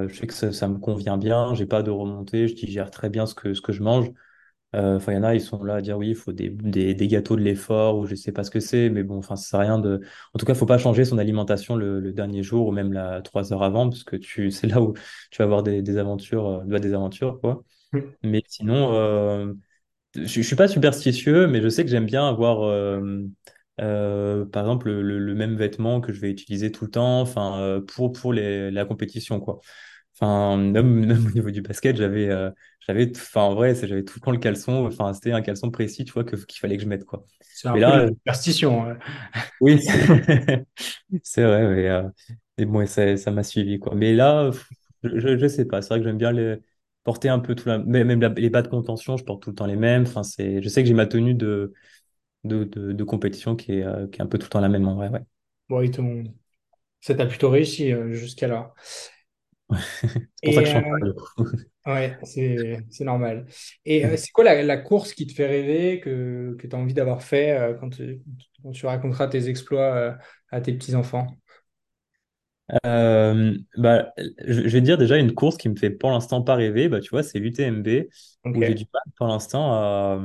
je 0.07 0.13
sais 0.13 0.27
que 0.27 0.33
ça, 0.33 0.51
ça 0.51 0.67
me 0.67 0.79
convient 0.79 1.17
bien, 1.17 1.53
j'ai 1.53 1.67
pas 1.67 1.83
de 1.83 1.91
remontée, 1.91 2.47
je 2.47 2.55
digère 2.55 2.91
très 2.91 3.09
bien 3.09 3.25
ce 3.25 3.35
que, 3.35 3.53
ce 3.53 3.61
que 3.61 3.71
je 3.71 3.83
mange. 3.83 4.11
Euh, 4.75 4.95
enfin, 4.95 5.11
il 5.11 5.15
y 5.15 5.17
en 5.19 5.23
a, 5.23 5.35
ils 5.35 5.41
sont 5.41 5.63
là 5.63 5.75
à 5.75 5.81
dire 5.81 5.97
oui, 5.97 6.09
il 6.09 6.15
faut 6.15 6.31
des, 6.31 6.49
des, 6.49 6.95
des 6.95 7.07
gâteaux 7.07 7.35
de 7.35 7.41
l'effort 7.41 7.97
ou 7.97 8.07
je 8.07 8.15
sais 8.15 8.31
pas 8.31 8.43
ce 8.43 8.49
que 8.49 8.59
c'est, 8.59 8.89
mais 8.89 9.03
bon, 9.03 9.17
enfin, 9.19 9.35
ça 9.35 9.49
sert 9.49 9.59
à 9.59 9.63
rien 9.63 9.79
de. 9.79 10.01
En 10.33 10.39
tout 10.39 10.45
cas, 10.45 10.53
il 10.53 10.55
faut 10.57 10.65
pas 10.65 10.79
changer 10.79 11.05
son 11.05 11.19
alimentation 11.19 11.75
le, 11.75 11.99
le, 11.99 12.11
dernier 12.11 12.41
jour 12.41 12.67
ou 12.67 12.71
même 12.71 12.91
la 12.91 13.21
trois 13.21 13.53
heures 13.53 13.61
avant, 13.61 13.89
parce 13.89 14.03
que 14.03 14.15
tu, 14.15 14.49
c'est 14.51 14.67
là 14.67 14.81
où 14.81 14.93
tu 15.29 15.37
vas 15.37 15.45
avoir 15.45 15.61
des, 15.63 15.81
des 15.83 15.97
aventures, 15.97 16.63
euh, 16.67 16.79
des 16.79 16.93
aventures, 16.93 17.39
quoi. 17.39 17.63
Mm. 17.91 17.99
Mais 18.23 18.43
sinon, 18.47 18.93
euh, 18.95 19.53
je, 20.15 20.23
je 20.25 20.41
suis 20.41 20.55
pas 20.55 20.67
superstitieux, 20.67 21.47
mais 21.47 21.61
je 21.61 21.69
sais 21.69 21.83
que 21.83 21.89
j'aime 21.89 22.05
bien 22.05 22.27
avoir, 22.27 22.63
euh, 22.63 23.21
euh, 23.81 24.45
par 24.45 24.63
exemple, 24.63 24.89
le, 24.91 25.19
le, 25.19 25.35
même 25.35 25.55
vêtement 25.55 26.01
que 26.01 26.13
je 26.13 26.19
vais 26.21 26.29
utiliser 26.31 26.71
tout 26.71 26.85
le 26.85 26.91
temps, 26.91 27.21
enfin, 27.21 27.81
pour 27.87 28.11
pour 28.11 28.33
les, 28.33 28.71
la 28.71 28.85
compétition, 28.85 29.39
quoi. 29.39 29.59
Enfin, 30.19 30.57
même, 30.57 30.87
même, 31.05 31.25
au 31.27 31.31
niveau 31.31 31.51
du 31.51 31.61
basket, 31.61 31.95
j'avais, 31.97 32.29
euh, 32.29 32.51
j'avais, 32.81 33.11
enfin, 33.15 33.41
en 33.41 33.55
vrai, 33.55 33.75
j'avais 33.75 34.03
tout 34.03 34.15
le 34.19 34.21
temps 34.25 34.31
le 34.31 34.37
caleçon. 34.37 34.85
Enfin, 34.85 35.13
c'était 35.13 35.31
un 35.31 35.41
caleçon 35.41 35.71
précis, 35.71 36.05
tu 36.05 36.13
vois, 36.13 36.23
que, 36.23 36.35
qu'il 36.35 36.59
fallait 36.59 36.77
que 36.77 36.83
je 36.83 36.87
mette, 36.87 37.05
quoi. 37.05 37.23
C'est 37.41 37.67
un 37.67 37.73
mais 37.73 37.79
peu 37.79 37.81
là, 37.81 38.07
superstition. 38.07 38.95
Oui, 39.61 39.79
c'est 41.23 41.43
vrai, 41.43 41.67
mais, 41.67 41.89
euh, 41.89 42.03
bon, 42.59 42.85
ça, 42.87 43.17
ça 43.17 43.31
m'a 43.31 43.43
suivi, 43.43 43.79
quoi. 43.79 43.95
Mais 43.95 44.13
là, 44.13 44.51
je, 45.03 45.37
je 45.37 45.47
sais 45.47 45.65
pas. 45.65 45.81
C'est 45.81 45.89
vrai 45.89 45.99
que 45.99 46.05
j'aime 46.05 46.17
bien 46.17 46.31
les, 46.31 46.57
porter 47.03 47.29
un 47.29 47.39
peu 47.39 47.55
tout 47.55 47.67
la, 47.67 47.79
même 47.79 48.21
les 48.37 48.49
bas 48.49 48.61
de 48.61 48.67
contention, 48.67 49.17
je 49.17 49.23
porte 49.23 49.43
tout 49.43 49.49
le 49.49 49.55
temps 49.55 49.65
les 49.65 49.75
mêmes. 49.75 50.03
Enfin, 50.03 50.23
c'est, 50.23 50.61
je 50.61 50.69
sais 50.69 50.81
que 50.81 50.87
j'ai 50.87 50.93
ma 50.93 51.05
tenue 51.05 51.33
de, 51.33 51.73
de, 52.43 52.63
de, 52.63 53.03
compétition 53.03 53.55
qui 53.55 53.73
est, 53.73 53.83
euh, 53.83 54.07
qui 54.07 54.19
est 54.19 54.23
un 54.23 54.27
peu 54.27 54.37
tout 54.37 54.45
le 54.45 54.49
temps 54.49 54.61
la 54.61 54.69
même, 54.69 54.87
en 54.87 54.95
vrai, 54.95 55.09
ouais. 55.09 55.21
Bon, 55.69 55.81
ça 57.01 57.15
t'a 57.15 57.25
plutôt 57.25 57.49
réussi 57.49 57.93
jusqu'à 58.11 58.47
là. 58.47 58.73
c'est 60.01 60.27
pour 60.43 60.53
ça 60.53 60.61
que 60.63 60.69
je 60.69 60.77
euh, 60.77 61.13
Ouais, 61.85 62.17
c'est 62.23 63.03
normal. 63.03 63.45
Et 63.85 64.05
euh, 64.05 64.15
c'est 64.15 64.31
quoi 64.31 64.43
la, 64.43 64.77
course 64.77 65.13
qui 65.13 65.27
te 65.27 65.33
fait 65.33 65.47
rêver, 65.47 65.99
que, 65.99 66.55
que 66.57 66.67
tu 66.67 66.75
as 66.75 66.79
envie 66.79 66.93
d'avoir 66.93 67.21
fait 67.21 67.51
euh, 67.51 67.73
quand, 67.73 67.89
tu 68.71 68.85
raconteras 68.85 69.27
tes 69.27 69.49
exploits 69.49 70.17
à 70.49 70.61
tes 70.61 70.73
petits-enfants? 70.73 71.27
Euh, 72.85 73.55
bah, 73.77 74.13
je 74.47 74.61
vais 74.69 74.81
dire 74.81 74.97
déjà 74.97 75.17
une 75.17 75.33
course 75.33 75.57
qui 75.57 75.69
me 75.69 75.75
fait 75.75 75.89
pour 75.91 76.09
l'instant 76.11 76.41
pas 76.41 76.55
rêver, 76.55 76.89
bah, 76.89 76.99
tu 77.01 77.09
vois, 77.11 77.21
c'est 77.21 77.39
l'UTMB, 77.39 77.87
où 78.53 78.63
j'ai 78.63 78.73
du 78.73 78.85
mal 78.91 79.03
pour 79.15 79.27
l'instant 79.27 79.73
à, 79.73 80.19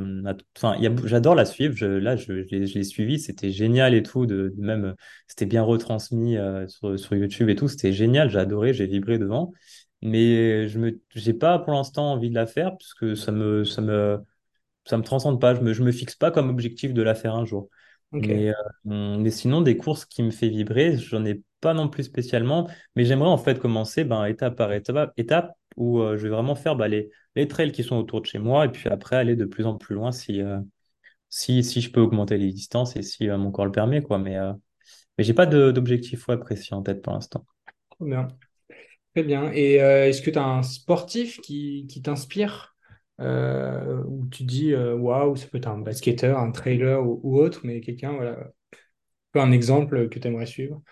enfin, 0.56 0.76
j'adore 1.04 1.34
la 1.34 1.44
suivre, 1.44 1.74
je, 1.76 1.86
là, 1.86 2.16
je, 2.16 2.44
je 2.44 2.56
l'ai 2.56 2.84
suivi, 2.84 3.18
c'était 3.18 3.50
génial 3.50 3.94
et 3.94 4.02
tout, 4.02 4.24
de, 4.26 4.54
même, 4.56 4.94
c'était 5.26 5.46
bien 5.46 5.62
retransmis 5.62 6.36
euh, 6.38 6.66
sur, 6.68 6.98
sur 6.98 7.14
YouTube 7.16 7.48
et 7.50 7.56
tout, 7.56 7.68
c'était 7.68 7.92
génial, 7.92 8.30
j'ai 8.30 8.38
adoré, 8.38 8.72
j'ai 8.72 8.86
vibré 8.86 9.18
devant, 9.18 9.52
mais 10.00 10.68
je 10.68 10.78
me, 10.78 11.00
j'ai 11.14 11.34
pas 11.34 11.58
pour 11.58 11.72
l'instant 11.74 12.12
envie 12.12 12.30
de 12.30 12.34
la 12.34 12.46
faire, 12.46 12.70
parce 12.78 12.94
que 12.94 13.14
ça 13.14 13.30
me, 13.32 13.64
ça 13.64 13.82
me, 13.82 14.18
ça 14.86 14.96
me 14.98 15.02
transcende 15.02 15.40
pas, 15.40 15.54
je 15.54 15.60
me, 15.60 15.72
je 15.72 15.82
me 15.82 15.92
fixe 15.92 16.16
pas 16.16 16.30
comme 16.30 16.50
objectif 16.50 16.94
de 16.94 17.02
la 17.02 17.14
faire 17.14 17.34
un 17.34 17.44
jour. 17.44 17.68
Mais, 18.12 18.48
euh, 18.50 18.54
mais 19.18 19.30
sinon, 19.30 19.60
des 19.60 19.76
courses 19.76 20.04
qui 20.04 20.22
me 20.22 20.30
fait 20.30 20.48
vibrer, 20.48 20.96
j'en 20.96 21.24
ai 21.24 21.42
pas 21.60 21.74
non 21.74 21.88
plus 21.88 22.04
spécialement, 22.04 22.68
mais 22.96 23.04
j'aimerais 23.04 23.28
en 23.28 23.38
fait 23.38 23.58
commencer 23.58 24.04
ben, 24.04 24.24
étape 24.24 24.56
par 24.56 24.72
étape, 24.72 25.12
étape 25.16 25.52
où 25.76 26.00
euh, 26.00 26.16
je 26.16 26.24
vais 26.24 26.30
vraiment 26.30 26.54
faire 26.54 26.76
bah, 26.76 26.88
les, 26.88 27.10
les 27.36 27.46
trails 27.48 27.72
qui 27.72 27.84
sont 27.84 27.96
autour 27.96 28.20
de 28.20 28.26
chez 28.26 28.38
moi 28.38 28.64
et 28.64 28.68
puis 28.70 28.88
après 28.88 29.16
aller 29.16 29.36
de 29.36 29.44
plus 29.44 29.66
en 29.66 29.76
plus 29.76 29.94
loin 29.94 30.12
si, 30.12 30.40
euh, 30.42 30.58
si, 31.28 31.64
si 31.64 31.80
je 31.80 31.90
peux 31.92 32.00
augmenter 32.00 32.38
les 32.38 32.52
distances 32.52 32.96
et 32.96 33.02
si 33.02 33.28
mon 33.28 33.50
corps 33.52 33.66
le 33.66 33.72
permet. 33.72 34.02
Quoi. 34.02 34.18
Mais, 34.18 34.36
mais 35.18 35.24
j'ai 35.24 35.34
pas 35.34 35.46
d'objectif 35.46 36.28
ouais, 36.28 36.38
précis 36.38 36.74
en 36.74 36.82
tête 36.82 37.02
pour 37.02 37.12
l'instant. 37.14 37.46
Très 37.90 38.06
bien. 38.06 38.28
Très 39.14 39.24
bien. 39.24 39.52
Et 39.52 39.74
est-ce 39.74 40.22
que 40.22 40.30
tu 40.30 40.38
as 40.38 40.44
un 40.44 40.62
sportif 40.62 41.40
qui, 41.40 41.86
qui 41.88 42.02
t'inspire? 42.02 42.76
Euh, 43.20 44.02
où 44.06 44.26
tu 44.28 44.44
dis 44.44 44.72
euh, 44.74 44.94
waouh, 44.96 45.36
ça 45.36 45.46
peut 45.48 45.58
être 45.58 45.68
un 45.68 45.78
basketteur, 45.78 46.38
un 46.38 46.50
trailer 46.52 47.04
ou, 47.06 47.20
ou 47.22 47.38
autre, 47.38 47.60
mais 47.64 47.80
quelqu'un, 47.80 48.12
voilà, 48.14 48.50
un 49.34 49.52
exemple 49.52 50.08
que 50.08 50.18
tu 50.18 50.28
aimerais 50.28 50.46
suivre. 50.46 50.82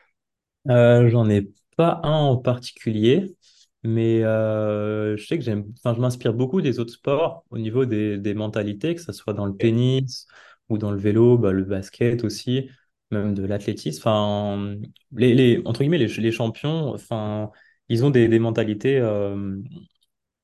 Euh, 0.69 1.09
j'en 1.11 1.29
ai 1.31 1.49
pas 1.77 2.01
un 2.03 2.11
en 2.13 2.37
particulier, 2.37 3.37
mais 3.85 4.23
euh, 4.25 5.17
je 5.17 5.25
sais 5.27 5.39
que 5.39 5.45
j'aime, 5.45 5.65
enfin, 5.79 5.95
je 5.95 6.01
m'inspire 6.01 6.35
beaucoup 6.35 6.61
des 6.61 6.81
autres 6.81 6.93
sports 6.93 7.45
au 7.51 7.59
niveau 7.59 7.85
des, 7.85 8.19
des 8.19 8.35
mentalités, 8.35 8.95
que 8.97 9.01
ce 9.01 9.13
soit 9.13 9.33
dans 9.33 9.47
le 9.47 9.57
tennis 9.57 10.27
ou 10.69 10.79
dans 10.79 10.91
le 10.91 10.99
vélo, 10.99 11.39
bah, 11.39 11.53
le 11.53 11.63
basket 11.65 12.25
aussi, 12.25 12.69
même 13.13 13.35
de 13.35 13.45
l'athlétisme. 13.45 14.01
Enfin, 14.01 14.75
les, 15.13 15.35
les, 15.35 15.63
entre 15.65 15.81
guillemets, 15.81 15.99
les, 15.99 16.09
les 16.09 16.33
champions, 16.33 16.93
enfin, 16.95 17.51
ils 17.89 18.05
ont 18.05 18.11
des, 18.11 18.27
des 18.29 18.39
mentalités 18.41 18.99
euh, 18.99 19.59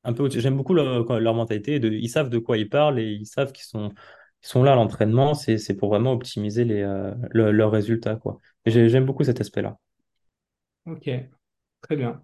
un 0.05 0.13
peu. 0.13 0.29
J'aime 0.31 0.57
beaucoup 0.57 0.75
leur, 0.75 1.19
leur 1.21 1.35
mentalité. 1.35 1.81
De, 1.81 1.91
ils 1.93 2.09
savent 2.09 2.31
de 2.31 2.39
quoi 2.39 2.59
ils 2.59 2.69
parlent 2.69 2.99
et 3.01 3.11
ils 3.13 3.27
savent 3.27 3.53
qu'ils 3.53 3.65
sont, 3.67 3.91
ils 4.43 4.47
sont 4.49 4.63
là 4.63 4.73
à 4.73 4.75
l'entraînement. 4.77 5.35
C'est, 5.35 5.75
pour 5.77 5.91
vraiment 5.91 6.13
optimiser 6.13 6.65
les, 6.65 6.83
euh, 6.83 7.13
le- 7.31 7.53
leurs 7.53 7.71
résultats, 7.73 8.17
quoi. 8.17 8.39
J'aime 8.67 9.07
beaucoup 9.07 9.25
cet 9.25 9.41
aspect-là. 9.41 9.77
Ok, 10.87 11.09
très 11.83 11.97
bien. 11.97 12.23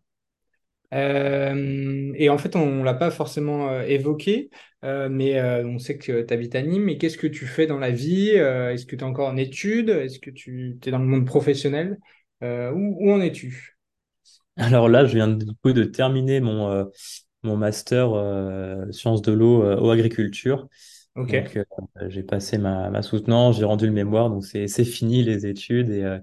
Euh, 0.95 2.13
et 2.17 2.31
en 2.31 2.39
fait, 2.39 2.57
on 2.57 2.83
l'a 2.85 2.95
pas 2.95 3.11
forcément 3.11 3.69
euh, 3.71 3.83
évoqué, 3.83 4.51
euh, 4.85 5.09
mais 5.11 5.41
on 5.65 5.79
sait 5.79 5.99
que 5.99 6.23
tu 6.23 6.35
habites 6.35 6.55
à 6.55 6.63
Nîmes. 6.63 6.85
Mais 6.85 6.99
qu'est-ce 6.99 7.19
que 7.19 7.27
tu 7.27 7.47
fais 7.47 7.67
dans 7.67 7.79
la 7.79 7.91
vie? 7.91 8.31
Est-ce 8.31 8.87
que 8.87 8.97
tu 8.97 9.03
es 9.03 9.09
encore 9.09 9.29
en 9.29 9.37
études? 9.37 9.91
Est-ce 9.91 10.19
que 10.21 10.31
tu 10.31 10.79
es 10.85 10.91
dans 10.91 10.99
le 10.99 11.07
monde 11.07 11.27
professionnel? 11.27 11.99
Où, 12.43 12.47
où 13.01 13.13
en 13.13 13.21
es-tu? 13.21 13.79
Alors 14.57 14.89
là, 14.89 15.05
je 15.07 15.15
viens 15.15 15.29
du 15.29 15.47
coup 15.63 15.73
de 15.73 15.85
terminer 15.85 16.41
mon, 16.41 16.91
mon 17.43 17.57
master 17.57 18.13
euh, 18.15 18.91
sciences 18.93 19.23
de 19.23 19.33
l'eau 19.33 19.63
euh, 19.63 19.77
eau 19.79 19.91
agriculture. 19.91 20.69
Donc, 21.29 21.57
Ok. 21.57 21.59
euh, 21.59 21.65
j'ai 22.09 22.23
passé 22.23 22.59
ma, 22.59 22.91
ma 22.91 23.03
soutenance, 23.03 23.59
j'ai 23.59 23.65
rendu 23.65 23.87
le 23.87 23.93
mémoire, 23.93 24.31
donc 24.31 24.45
c'est 24.47 24.69
fini 24.85 25.23
les 25.25 25.47
études. 25.47 25.91
Et 25.91 26.05
euh, 26.05 26.19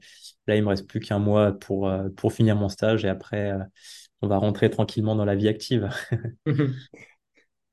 là, 0.48 0.56
il 0.56 0.64
me 0.64 0.70
reste 0.70 0.88
plus 0.88 1.00
qu'un 1.02 1.20
mois 1.20 1.54
pour, 1.54 1.92
pour 2.18 2.34
finir 2.34 2.56
mon 2.56 2.70
stage. 2.70 3.06
Et 3.06 3.10
après, 3.10 3.54
on 4.22 4.28
va 4.28 4.38
rentrer 4.38 4.70
tranquillement 4.70 5.16
dans 5.16 5.26
la 5.26 5.36
vie 5.36 5.48
active. 5.50 5.90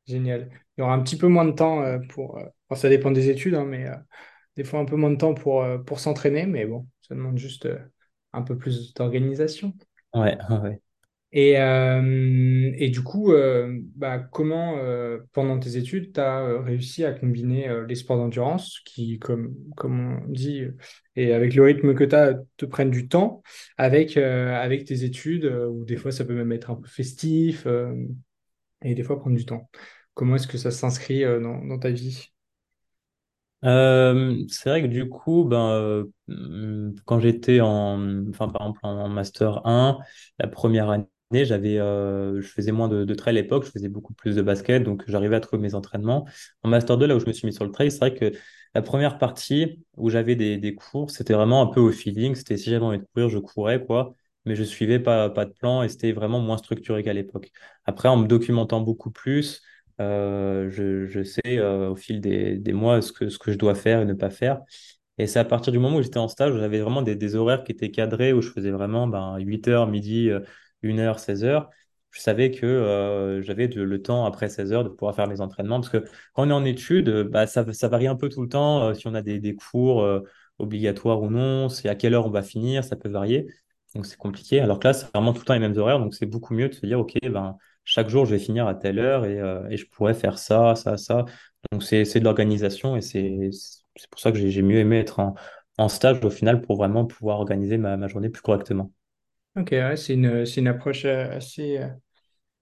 Génial. 0.07 0.51
Il 0.77 0.81
y 0.81 0.85
aura 0.85 0.95
un 0.95 1.03
petit 1.03 1.17
peu 1.17 1.29
moins 1.29 1.45
de 1.45 1.53
temps 1.53 1.83
pour. 2.09 2.37
enfin, 2.69 2.81
ça 2.81 2.89
dépend 2.89 3.11
des 3.11 3.29
études, 3.31 3.55
hein, 3.55 3.65
mais 3.65 3.87
des 4.57 4.65
fois 4.65 4.81
un 4.81 4.85
peu 4.85 4.97
moins 4.97 5.11
de 5.11 5.17
temps 5.17 5.35
pour, 5.35 5.65
pour 5.87 6.01
s'entraîner. 6.01 6.47
Mais 6.47 6.67
bon, 6.67 6.89
ça 7.03 7.15
demande 7.15 7.39
juste 7.39 7.69
un 8.33 8.43
peu 8.43 8.59
plus 8.59 8.95
d'organisation. 8.95 9.75
Ouais, 10.15 10.39
ouais. 10.51 10.81
Et, 11.35 11.59
euh, 11.59 12.73
et 12.77 12.91
du 12.91 13.03
coup, 13.03 13.33
euh, 13.33 13.79
bah, 13.97 14.19
comment, 14.19 14.77
euh, 14.77 15.19
pendant 15.33 15.59
tes 15.59 15.79
études, 15.79 16.13
tu 16.13 16.21
as 16.21 16.61
réussi 16.63 17.05
à 17.05 17.13
combiner 17.13 17.71
les 17.89 17.95
sports 17.95 18.19
d'endurance 18.19 18.81
qui, 18.85 19.19
comme, 19.19 19.55
comme 19.77 20.23
on 20.27 20.29
dit, 20.29 20.65
et 21.17 21.33
avec 21.33 21.55
le 21.55 21.63
rythme 21.63 21.95
que 21.95 22.05
tu 22.05 22.15
as, 22.15 22.35
te 22.59 22.67
prennent 22.67 22.91
du 22.91 23.09
temps, 23.09 23.43
avec, 23.79 24.19
avec 24.19 24.85
tes 24.85 25.05
études, 25.05 25.47
où 25.47 25.85
des 25.87 25.97
fois 25.97 26.13
ça 26.13 26.25
peut 26.27 26.35
même 26.35 26.53
être 26.53 26.71
un 26.71 26.75
peu 26.77 26.89
festif, 26.89 27.67
et 28.83 28.95
des 28.95 29.03
fois 29.03 29.19
prendre 29.19 29.37
du 29.37 29.45
temps. 29.47 29.69
Comment 30.15 30.37
est-ce 30.37 30.47
que 30.49 30.59
ça 30.59 30.71
s'inscrit 30.71 31.23
dans, 31.25 31.65
dans 31.65 31.79
ta 31.79 31.91
vie? 31.91 32.29
C'est 33.63 34.69
vrai 34.69 34.83
que 34.83 34.87
du 34.89 35.09
coup, 35.09 35.45
ben, 35.45 36.05
quand 37.05 37.21
j'étais 37.21 37.61
en, 37.61 38.27
enfin, 38.29 38.49
par 38.49 38.63
exemple, 38.63 38.81
en 38.83 39.09
master 39.09 39.67
1, 39.67 39.99
la 40.39 40.49
première 40.49 40.91
année, 40.91 41.07
j'avais, 41.45 41.79
euh, 41.79 42.41
je 42.41 42.49
faisais 42.49 42.73
moins 42.73 42.89
de, 42.89 43.05
de 43.05 43.15
trail 43.15 43.37
à 43.39 43.43
l'époque, 43.43 43.65
je 43.65 43.71
faisais 43.71 43.89
beaucoup 43.89 44.15
plus 44.15 44.37
de 44.37 44.43
basket, 44.43 44.83
donc 44.83 45.05
j'arrivais 45.09 45.37
à 45.37 45.41
trouver 45.41 45.63
mes 45.63 45.75
entraînements. 45.75 46.27
En 46.63 46.69
master 46.69 46.99
2, 46.99 47.07
là 47.07 47.17
où 47.17 47.21
je 47.21 47.27
me 47.27 47.33
suis 47.33 47.47
mis 47.47 47.53
sur 47.53 47.65
le 47.65 47.71
trail, 47.73 47.91
c'est 47.91 47.99
vrai 47.99 48.15
que 48.15 48.33
la 48.75 48.83
première 48.83 49.19
partie 49.19 49.85
où 49.97 50.09
j'avais 50.11 50.35
des, 50.37 50.75
cours, 50.75 51.11
c'était 51.11 51.35
vraiment 51.35 51.63
un 51.63 51.67
peu 51.67 51.81
au 51.81 51.93
feeling, 51.93 52.35
c'était 52.35 52.57
si 52.57 52.71
j'avais 52.71 52.85
envie 52.85 52.99
de 52.99 53.05
courir, 53.13 53.29
je 53.29 53.39
courais, 53.39 53.85
quoi, 53.85 54.15
mais 54.45 54.55
je 54.55 54.63
suivais 54.65 54.99
pas, 54.99 55.31
pas 55.31 55.45
de 55.45 55.53
plan 55.53 55.83
et 55.83 55.89
c'était 55.89 56.13
vraiment 56.13 56.41
moins 56.41 56.57
structuré 56.57 57.03
qu'à 57.03 57.13
l'époque. 57.13 57.51
Après, 57.85 58.09
en 58.09 58.17
me 58.17 58.27
documentant 58.27 58.81
beaucoup 58.81 59.11
plus, 59.11 59.63
euh, 60.01 60.71
je, 60.71 61.07
je 61.07 61.23
sais 61.23 61.59
euh, 61.59 61.91
au 61.91 61.97
fil 61.97 62.21
des, 62.21 62.57
des 62.57 62.73
mois 62.73 63.03
ce 63.03 63.13
que, 63.13 63.29
ce 63.29 63.39
que 63.39 63.53
je 63.53 63.59
dois 63.59 63.75
faire 63.75 64.01
et 64.01 64.05
ne 64.07 64.15
pas 64.15 64.31
faire. 64.31 64.63
Et 65.19 65.27
c'est 65.27 65.39
à 65.39 65.45
partir 65.45 65.73
du 65.73 65.79
moment 65.79 65.99
où 65.99 66.03
j'étais 66.03 66.19
en 66.19 66.29
stage, 66.29 66.55
j'avais 66.59 66.81
vraiment 66.81 67.03
des, 67.03 67.37
horaires 67.37 67.65
qui 67.65 67.73
étaient 67.73 67.91
cadrés, 67.91 68.33
où 68.33 68.41
je 68.41 68.51
faisais 68.51 68.71
vraiment 68.71 69.07
ben, 69.07 69.39
8 69.39 69.69
heures, 69.69 69.87
midi, 69.87 70.31
euh, 70.85 70.89
1 70.91 70.99
heure, 70.99 71.19
16 71.19 71.45
heures. 71.45 71.71
Je 72.13 72.21
savais 72.21 72.51
que 72.51 72.67
euh, 72.67 73.43
j'avais 73.43 73.69
le 73.69 74.03
temps 74.03 74.27
après 74.27 74.49
16 74.51 74.73
heures 74.73 74.85
de 74.85 74.91
pouvoir 74.91 75.15
faire 75.17 75.27
les 75.27 75.41
entraînements. 75.41 75.81
Parce 75.81 75.89
que 75.89 76.05
quand 76.35 76.47
on 76.47 76.51
est 76.51 76.53
en 76.53 76.65
études, 76.65 77.11
bah, 77.25 77.47
ça, 77.47 77.63
varie 77.63 78.07
un 78.07 78.17
peu 78.17 78.29
tout 78.29 78.43
le 78.43 78.49
temps. 78.49 78.85
euh, 78.85 78.95
si 78.95 79.07
on 79.09 79.15
a 79.15 79.23
des, 79.23 79.57
cours 79.57 80.03
euh, 80.03 80.21
obligatoires 80.59 81.23
ou 81.23 81.31
non, 81.31 81.69
c'est 81.71 81.89
à 81.89 81.95
quelle 81.95 82.15
heure 82.15 82.27
on 82.27 82.31
va 82.31 82.43
finir, 82.43 82.85
ça 82.85 82.97
peut 82.97 83.09
varier. 83.09 83.47
Donc 83.95 84.07
c'est 84.07 84.19
compliqué. 84.19 84.61
Alors 84.61 84.79
que 84.79 84.89
là, 84.89 84.95
c'est 84.95 85.07
vraiment 85.15 85.33
tout 85.33 85.41
le 85.41 85.47
temps 85.47 85.55
les 85.55 85.61
mêmes 85.61 85.77
horaires. 85.79 85.99
Donc 85.99 86.15
c'est 86.15 86.27
beaucoup 86.27 86.55
mieux 86.55 86.69
de 86.69 86.75
se 86.75 86.85
dire, 86.85 87.01
OK, 87.01 87.15
ben, 87.23 87.57
chaque 87.85 88.09
jour, 88.11 88.27
je 88.27 88.33
vais 88.33 88.39
finir 88.39 88.67
à 88.67 88.75
telle 88.75 88.99
heure 88.99 89.25
et, 89.25 89.77
je 89.77 89.87
pourrais 89.87 90.15
faire 90.15 90.39
ça, 90.39 90.75
ça, 90.75 90.97
ça. 90.99 91.25
Donc, 91.73 91.83
c'est, 91.83 92.05
de 92.05 92.25
l'organisation 92.25 92.97
et 92.97 93.01
c'est, 93.01 93.51
pour 94.11 94.21
ça 94.21 94.33
que 94.33 94.39
j'ai 94.39 94.63
mieux 94.63 94.79
aimé 94.79 94.99
être 94.99 95.21
en, 95.79 95.89
stage 95.89 96.25
au 96.25 96.31
final 96.31 96.61
pour 96.63 96.77
vraiment 96.77 97.07
pouvoir 97.07 97.41
organiser 97.41 97.79
ma 97.79 98.07
journée 98.09 98.29
plus 98.29 98.43
correctement. 98.43 98.93
Ok, 99.57 99.69
ouais, 99.73 99.97
c'est 99.97 100.15
une, 100.15 100.47
c'est 100.47 100.61
une 100.61 100.69
approche 100.69 101.05
euh, 101.05 101.31
assez 101.37 101.79
euh, 101.79 101.89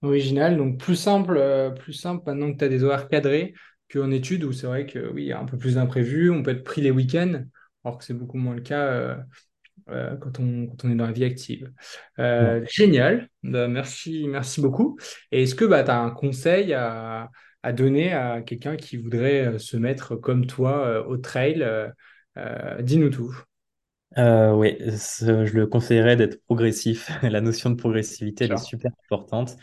originale, 0.03 0.57
donc 0.57 0.79
plus 0.79 0.95
simple, 0.95 1.37
euh, 1.37 1.71
plus 1.71 1.93
simple 1.93 2.23
maintenant 2.27 2.51
que 2.53 2.57
tu 2.59 2.65
as 2.65 2.69
des 2.69 2.83
horaires 2.83 3.09
cadrés 3.09 3.53
qu'en 3.91 4.11
études 4.11 4.43
où 4.45 4.53
c'est 4.53 4.67
vrai 4.67 4.85
que 4.87 5.11
oui, 5.11 5.23
il 5.23 5.27
y 5.29 5.33
a 5.33 5.39
un 5.39 5.45
peu 5.45 5.57
plus 5.57 5.75
d'imprévus, 5.75 6.31
on 6.31 6.43
peut 6.43 6.51
être 6.51 6.63
pris 6.63 6.81
les 6.81 6.91
week-ends, 6.91 7.43
alors 7.85 7.97
que 7.99 8.05
c'est 8.05 8.13
beaucoup 8.15 8.37
moins 8.37 8.55
le 8.55 8.61
cas 8.61 9.17
quand 9.87 10.39
on, 10.39 10.67
quand 10.67 10.85
on 10.85 10.91
est 10.91 10.95
dans 10.95 11.05
la 11.07 11.11
vie 11.11 11.25
active. 11.25 11.71
Ouais. 12.39 12.55
Génial, 12.71 13.29
Bah, 13.43 13.67
merci, 13.67 14.27
merci 14.27 14.61
beaucoup. 14.61 14.97
Et 15.31 15.43
est-ce 15.43 15.55
que 15.55 15.65
bah, 15.65 15.83
tu 15.83 15.91
as 15.91 15.99
un 15.99 16.11
conseil 16.11 16.73
à, 16.73 17.29
à 17.63 17.73
donner 17.73 18.13
à 18.13 18.41
quelqu'un 18.41 18.77
qui 18.77 18.97
voudrait 18.97 19.59
se 19.59 19.77
mettre 19.77 20.15
comme 20.15 20.45
toi 20.47 21.05
au 21.07 21.17
trail? 21.17 21.65
dis-nous 22.81 23.09
tout. 23.09 23.35
Euh, 24.17 24.53
oui, 24.53 24.77
je 24.81 25.55
le 25.57 25.67
conseillerais 25.67 26.15
d'être 26.17 26.43
progressif. 26.45 27.09
La 27.23 27.41
notion 27.41 27.69
de 27.69 27.75
progressivité, 27.75 28.45
elle 28.45 28.53
est 28.53 28.57
super 28.57 28.91
importante. 29.05 29.55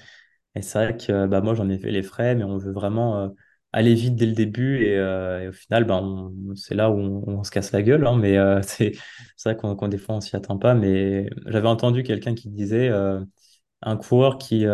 Et 0.55 0.63
c'est 0.63 0.79
vrai 0.85 0.97
que 0.97 1.27
bah, 1.27 1.41
moi, 1.41 1.55
j'en 1.55 1.69
ai 1.69 1.79
fait 1.79 1.91
les 1.91 2.03
frais, 2.03 2.35
mais 2.35 2.45
on 2.45 2.59
veut 2.59 2.73
vraiment 2.73 3.21
euh, 3.25 3.29
aller 3.73 3.95
vite 3.95 4.17
dès 4.17 4.27
le 4.27 4.33
début. 4.33 4.85
Et, 4.85 4.97
euh, 4.99 5.43
et 5.45 5.49
au 5.49 5.53
final, 5.53 5.85
bah, 5.85 6.03
c'est 6.57 6.75
là 6.75 6.91
où 6.91 6.99
on, 6.99 7.25
on 7.41 7.45
se 7.45 7.51
casse 7.51 7.73
la 7.73 7.83
gueule. 7.83 8.07
hein, 8.07 8.17
mais 8.17 8.39
euh, 8.39 8.63
c'est 8.63 8.93
vrai 9.45 9.57
qu'on 9.57 9.77
qu'on- 9.77 9.89
des 9.89 9.99
fois, 9.99 10.17
on 10.17 10.21
s'y 10.21 10.37
attend 10.37 10.59
pas. 10.59 10.75
Mais 10.75 11.29
j'avais 11.47 11.69
entendu 11.69 12.03
quelqu'un 12.03 12.35
qui 12.35 12.49
disait 12.49 12.91
un 13.83 13.97
coureur 13.97 14.39
qui, 14.39 14.67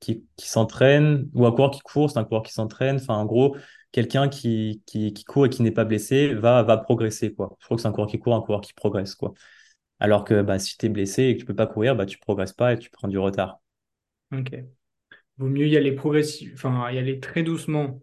qui, 0.00 0.26
qui 0.36 0.48
s'entraîne, 0.48 1.28
ou 1.34 1.46
un 1.46 1.52
coureur 1.52 1.70
qui 1.70 1.80
court, 1.80 2.10
c'est 2.10 2.18
un 2.18 2.24
coureur 2.24 2.42
qui 2.42 2.52
s'entraîne. 2.52 2.96
Enfin, 2.96 3.14
en 3.16 3.24
gros, 3.26 3.56
quelqu'un 3.92 4.28
qui, 4.28 4.82
qui, 4.86 5.12
qui 5.12 5.24
court 5.24 5.46
et 5.46 5.50
qui 5.50 5.62
n'est 5.62 5.70
pas 5.70 5.84
blessé 5.84 6.34
va, 6.34 6.62
va 6.62 6.76
progresser, 6.78 7.34
quoi. 7.34 7.56
Je 7.60 7.64
crois 7.64 7.76
que 7.76 7.82
c'est 7.82 7.88
un 7.88 7.92
coureur 7.92 8.10
qui 8.10 8.18
court, 8.18 8.34
un 8.34 8.42
coureur 8.42 8.60
qui 8.60 8.72
progresse, 8.74 9.14
quoi. 9.14 9.34
Alors 9.98 10.24
que 10.24 10.42
bah, 10.42 10.58
si 10.58 10.76
tu 10.78 10.86
es 10.86 10.88
blessé 10.88 11.24
et 11.24 11.34
que 11.34 11.40
tu 11.40 11.46
peux 11.46 11.54
pas 11.54 11.66
courir, 11.66 11.96
bah, 11.96 12.06
tu 12.06 12.18
progresses 12.18 12.52
pas 12.52 12.72
et 12.72 12.78
tu 12.78 12.90
prends 12.90 13.08
du 13.08 13.18
retard. 13.18 13.60
Ok. 14.32 14.54
Vaut 15.38 15.48
mieux 15.48 15.66
y 15.66 15.76
aller 15.76 15.92
progressif, 15.92 16.52
enfin 16.54 16.90
y 16.92 16.98
aller 16.98 17.20
très 17.20 17.42
doucement 17.42 18.02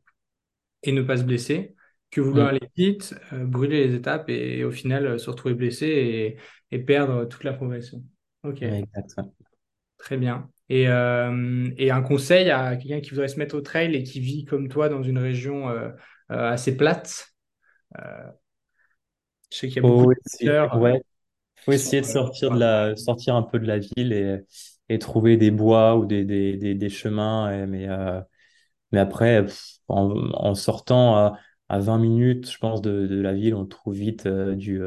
et 0.83 0.91
ne 0.91 1.01
pas 1.01 1.17
se 1.17 1.23
blesser 1.23 1.75
que 2.11 2.21
vouloir 2.21 2.47
Mm. 2.47 2.49
aller 2.49 2.69
vite, 2.75 3.15
euh, 3.33 3.45
brûler 3.45 3.87
les 3.87 3.95
étapes 3.95 4.29
et, 4.29 4.63
au 4.63 4.71
final 4.71 5.05
euh, 5.05 5.17
se 5.17 5.29
retrouver 5.29 5.55
blessé 5.55 5.87
et, 5.87 6.37
et 6.75 6.79
perdre 6.79 7.25
toute 7.25 7.43
la 7.43 7.53
progression. 7.53 8.03
Ok, 8.43 8.63
très 9.97 10.17
bien. 10.17 10.49
Et, 10.69 10.87
euh, 10.89 11.69
et 11.77 11.91
un 11.91 12.01
conseil 12.01 12.49
à 12.51 12.75
quelqu'un 12.75 13.01
qui 13.01 13.11
voudrait 13.11 13.29
se 13.29 13.39
mettre 13.39 13.55
au 13.55 13.61
trail 13.61 13.95
et 13.95 14.03
qui 14.03 14.19
vit 14.19 14.45
comme 14.45 14.67
toi 14.69 14.89
dans 14.89 15.03
une 15.03 15.17
région 15.19 15.69
euh, 15.69 15.89
euh, 16.31 16.51
assez 16.51 16.75
plate. 16.77 17.33
Je 19.51 19.57
sais 19.57 19.67
qu'il 19.67 19.77
y 19.77 19.79
a 19.79 19.83
beaucoup 19.83 20.05
Faut 20.05 20.13
de 20.43 20.69
ouais, 20.73 21.01
faut 21.57 21.73
sont 21.77 21.93
essayer 21.93 22.01
de 22.01 22.07
sortir 22.07 22.51
de 22.51 22.59
la, 22.59 22.95
sortir 22.97 23.35
un 23.35 23.43
peu 23.43 23.59
de 23.59 23.65
la 23.67 23.79
ville 23.79 24.13
et, 24.13 24.39
et 24.89 24.99
trouver 24.99 25.37
des 25.37 25.51
bois 25.51 25.97
ou 25.97 26.05
des, 26.05 26.25
des, 26.25 26.57
des, 26.57 26.75
des 26.75 26.89
chemins. 26.89 27.51
et- 27.51 27.67
mais, 27.67 27.87
mais 28.91 28.99
après, 28.99 29.43
pff, 29.43 29.79
en, 29.87 30.09
en 30.33 30.55
sortant 30.55 31.15
à, 31.17 31.39
à 31.69 31.79
20 31.79 31.99
minutes, 31.99 32.49
je 32.51 32.57
pense, 32.57 32.81
de, 32.81 33.07
de 33.07 33.19
la 33.21 33.33
ville, 33.33 33.55
on 33.55 33.65
trouve 33.65 33.95
vite 33.95 34.27
du, 34.27 34.81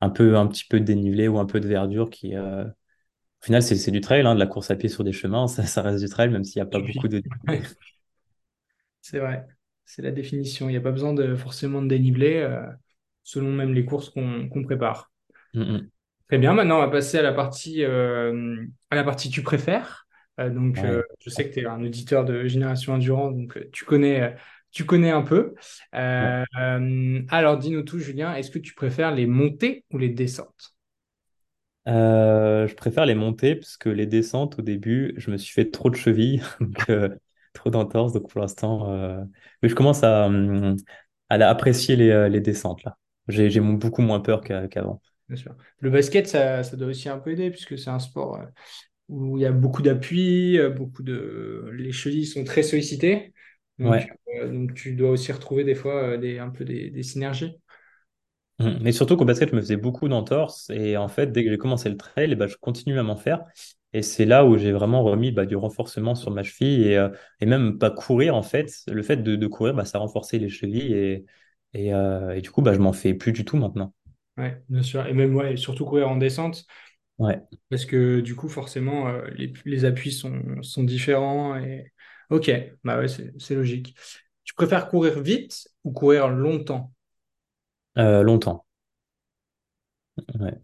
un 0.00 0.10
peu, 0.10 0.36
un 0.36 0.46
petit 0.46 0.64
peu 0.68 0.80
de 0.80 0.84
dénivelé 0.84 1.28
ou 1.28 1.38
un 1.38 1.46
peu 1.46 1.60
de 1.60 1.68
verdure 1.68 2.10
qui, 2.10 2.34
au 3.42 3.44
final, 3.44 3.60
c'est, 3.60 3.90
du 3.90 4.00
trail, 4.00 4.24
hein, 4.24 4.34
de 4.34 4.38
la 4.38 4.46
course 4.46 4.70
à 4.70 4.76
pied 4.76 4.88
sur 4.88 5.02
des 5.02 5.10
chemins, 5.10 5.48
ça, 5.48 5.64
ça 5.66 5.82
reste 5.82 5.98
du 5.98 6.08
trail, 6.08 6.30
même 6.30 6.44
s'il 6.44 6.62
n'y 6.62 6.68
a 6.68 6.70
pas 6.70 6.78
beaucoup 6.78 7.08
de. 7.08 7.22
C'est 9.04 9.18
vrai, 9.18 9.44
c'est 9.84 10.00
la 10.00 10.12
définition. 10.12 10.68
Il 10.68 10.72
n'y 10.72 10.78
a 10.78 10.80
pas 10.80 10.92
besoin 10.92 11.12
de 11.12 11.34
forcément 11.34 11.82
de 11.82 11.88
dénivelé 11.88 12.36
euh, 12.36 12.62
selon 13.24 13.50
même 13.50 13.74
les 13.74 13.84
courses 13.84 14.10
qu'on 14.10 14.62
prépare. 14.62 15.10
Mm, 15.54 15.60
mm. 15.60 15.88
Très 16.28 16.38
bien, 16.38 16.54
maintenant 16.54 16.76
on 16.76 16.82
va 16.82 16.88
passer 16.88 17.18
à 17.18 17.22
la 17.22 17.32
partie, 17.32 17.82
euh, 17.82 18.64
à 18.90 18.94
la 18.94 19.02
partie 19.02 19.28
tu 19.28 19.42
préfères. 19.42 20.06
donc, 20.38 20.78
Ouais. 20.80 21.02
je 21.18 21.30
sais 21.30 21.48
que 21.48 21.54
tu 21.54 21.60
es 21.60 21.66
un 21.66 21.82
auditeur 21.82 22.24
de 22.24 22.46
Génération 22.46 22.92
Endurance, 22.92 23.34
donc 23.34 23.58
tu 23.72 23.84
connais, 23.84 24.36
tu 24.70 24.84
connais 24.84 25.10
un 25.10 25.22
peu. 25.22 25.56
Ouais. 25.92 26.44
alors, 27.28 27.58
dis-nous 27.58 27.82
tout, 27.82 27.98
Julien, 27.98 28.34
est-ce 28.36 28.52
que 28.52 28.60
tu 28.60 28.74
préfères 28.74 29.12
les 29.12 29.26
montées 29.26 29.84
ou 29.90 29.98
les 29.98 30.10
descentes? 30.10 30.71
Euh, 31.88 32.68
je 32.68 32.74
préfère 32.74 33.06
les 33.06 33.14
montées 33.14 33.56
parce 33.56 33.76
que 33.76 33.88
les 33.88 34.06
descentes, 34.06 34.58
au 34.58 34.62
début, 34.62 35.14
je 35.16 35.30
me 35.30 35.36
suis 35.36 35.52
fait 35.52 35.70
trop 35.70 35.90
de 35.90 35.96
chevilles, 35.96 36.42
donc, 36.60 36.88
euh, 36.90 37.08
trop 37.54 37.70
d'entorses. 37.70 38.12
Donc 38.12 38.28
pour 38.30 38.40
l'instant, 38.40 38.90
euh, 38.92 39.24
mais 39.62 39.68
je 39.68 39.74
commence 39.74 40.02
à, 40.04 40.26
hum, 40.26 40.76
à 41.28 41.34
apprécier 41.48 41.96
les, 41.96 42.28
les 42.30 42.40
descentes 42.40 42.84
là. 42.84 42.96
J'ai 43.28 43.60
beaucoup 43.60 44.02
moins 44.02 44.20
peur 44.20 44.42
qu'a- 44.42 44.68
qu'avant. 44.68 45.00
Bien 45.28 45.36
sûr. 45.36 45.54
Le 45.78 45.90
basket, 45.90 46.26
ça, 46.28 46.62
ça 46.62 46.76
doit 46.76 46.88
aussi 46.88 47.08
un 47.08 47.18
peu 47.18 47.30
aider, 47.32 47.50
puisque 47.50 47.78
c'est 47.78 47.90
un 47.90 47.98
sport 47.98 48.38
où 49.08 49.38
il 49.38 49.42
y 49.42 49.46
a 49.46 49.52
beaucoup 49.52 49.82
d'appui, 49.82 50.58
beaucoup 50.76 51.02
de... 51.02 51.70
Les 51.74 51.92
chevilles 51.92 52.26
sont 52.26 52.44
très 52.44 52.62
sollicitées. 52.62 53.34
Donc, 53.78 54.00
Ouais. 54.00 54.12
donc 54.44 54.74
tu 54.74 54.94
dois 54.94 55.10
aussi 55.10 55.32
retrouver 55.32 55.64
des 55.64 55.74
fois 55.74 56.18
des, 56.18 56.38
un 56.38 56.50
peu 56.50 56.64
des, 56.64 56.90
des 56.90 57.02
synergies. 57.02 57.56
Mais 58.80 58.92
surtout 58.92 59.16
qu'au 59.16 59.24
basket, 59.24 59.50
je 59.50 59.54
me 59.56 59.60
faisais 59.60 59.76
beaucoup 59.76 60.08
d'entorses 60.08 60.70
et 60.70 60.96
en 60.96 61.08
fait, 61.08 61.32
dès 61.32 61.44
que 61.44 61.50
j'ai 61.50 61.58
commencé 61.58 61.88
le 61.88 61.96
trail, 61.96 62.30
eh 62.32 62.34
ben, 62.34 62.46
je 62.46 62.56
continue 62.56 62.98
à 62.98 63.02
m'en 63.02 63.16
faire. 63.16 63.44
Et 63.92 64.02
c'est 64.02 64.24
là 64.24 64.44
où 64.46 64.56
j'ai 64.58 64.72
vraiment 64.72 65.02
remis 65.02 65.32
bah, 65.32 65.46
du 65.46 65.56
renforcement 65.56 66.14
sur 66.14 66.30
ma 66.30 66.42
cheville 66.42 66.84
et, 66.88 66.96
euh, 66.96 67.08
et 67.40 67.46
même 67.46 67.78
pas 67.78 67.90
courir 67.90 68.34
en 68.36 68.42
fait. 68.42 68.72
Le 68.88 69.02
fait 69.02 69.16
de, 69.18 69.36
de 69.36 69.46
courir, 69.46 69.74
bah, 69.74 69.84
ça 69.84 69.98
a 69.98 70.00
renforcé 70.00 70.38
les 70.38 70.48
chevilles 70.48 70.92
et, 70.94 71.26
et, 71.74 71.94
euh, 71.94 72.34
et 72.36 72.40
du 72.40 72.50
coup, 72.50 72.62
bah, 72.62 72.72
je 72.74 72.78
m'en 72.78 72.92
fais 72.92 73.14
plus 73.14 73.32
du 73.32 73.44
tout 73.44 73.56
maintenant. 73.56 73.92
Ouais, 74.36 74.62
bien 74.68 74.82
sûr. 74.82 75.06
Et 75.06 75.12
même, 75.12 75.34
ouais, 75.36 75.56
surtout 75.56 75.84
courir 75.84 76.08
en 76.08 76.16
descente, 76.16 76.64
Ouais. 77.18 77.42
parce 77.70 77.84
que 77.86 78.20
du 78.20 78.34
coup, 78.36 78.48
forcément, 78.48 79.08
euh, 79.08 79.26
les, 79.36 79.52
les 79.64 79.84
appuis 79.84 80.12
sont, 80.12 80.62
sont 80.62 80.84
différents. 80.84 81.56
Et... 81.56 81.92
Ok, 82.30 82.50
bah 82.84 82.98
ouais, 82.98 83.08
c'est 83.08 83.54
logique. 83.54 83.96
Tu 84.44 84.54
préfères 84.54 84.88
courir 84.88 85.20
vite 85.22 85.68
ou 85.84 85.92
courir 85.92 86.28
longtemps? 86.28 86.92
Euh, 87.98 88.22
longtemps. 88.22 88.66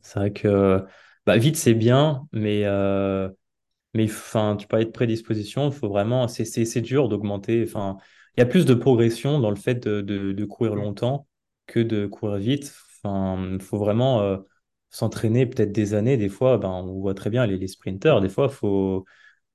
C'est 0.02 0.18
vrai 0.18 0.32
que 0.32 0.84
bah, 1.26 1.36
vite 1.38 1.56
c'est 1.56 1.74
bien, 1.74 2.26
mais, 2.32 2.62
euh, 2.64 3.28
mais 3.94 4.04
enfin, 4.06 4.56
tu 4.56 4.66
parlais 4.68 4.86
de 4.86 4.90
prédisposition, 4.90 5.68
il 5.68 5.72
faut 5.74 5.88
vraiment, 5.88 6.28
c'est 6.28 6.44
c'est- 6.44 6.64
c'est 6.66 6.80
dur 6.82 7.08
d'augmenter. 7.08 7.64
Enfin, 7.66 7.98
il 8.36 8.40
y 8.40 8.42
a 8.42 8.46
plus 8.46 8.66
de 8.66 8.74
progression 8.74 9.40
dans 9.40 9.50
le 9.50 9.56
fait 9.56 9.76
de, 9.76 10.00
de, 10.02 10.44
courir 10.46 10.74
longtemps 10.76 11.28
que 11.66 11.80
de 11.80 12.06
courir 12.06 12.38
vite. 12.38 12.74
Enfin, 13.04 13.50
il 13.54 13.62
faut 13.62 13.78
vraiment 13.78 14.22
euh, 14.22 14.38
s'entraîner 14.90 15.46
peut-être 15.46 15.72
des 15.72 15.94
années. 15.94 16.16
Des 16.16 16.28
fois, 16.28 16.58
ben, 16.58 16.70
on 16.70 17.00
voit 17.00 17.14
très 17.14 17.30
bien 17.30 17.46
les, 17.46 17.58
les 17.58 17.68
sprinteurs, 17.68 18.20
des 18.20 18.28
fois, 18.28 18.48
il 18.50 18.54
faut 18.54 19.06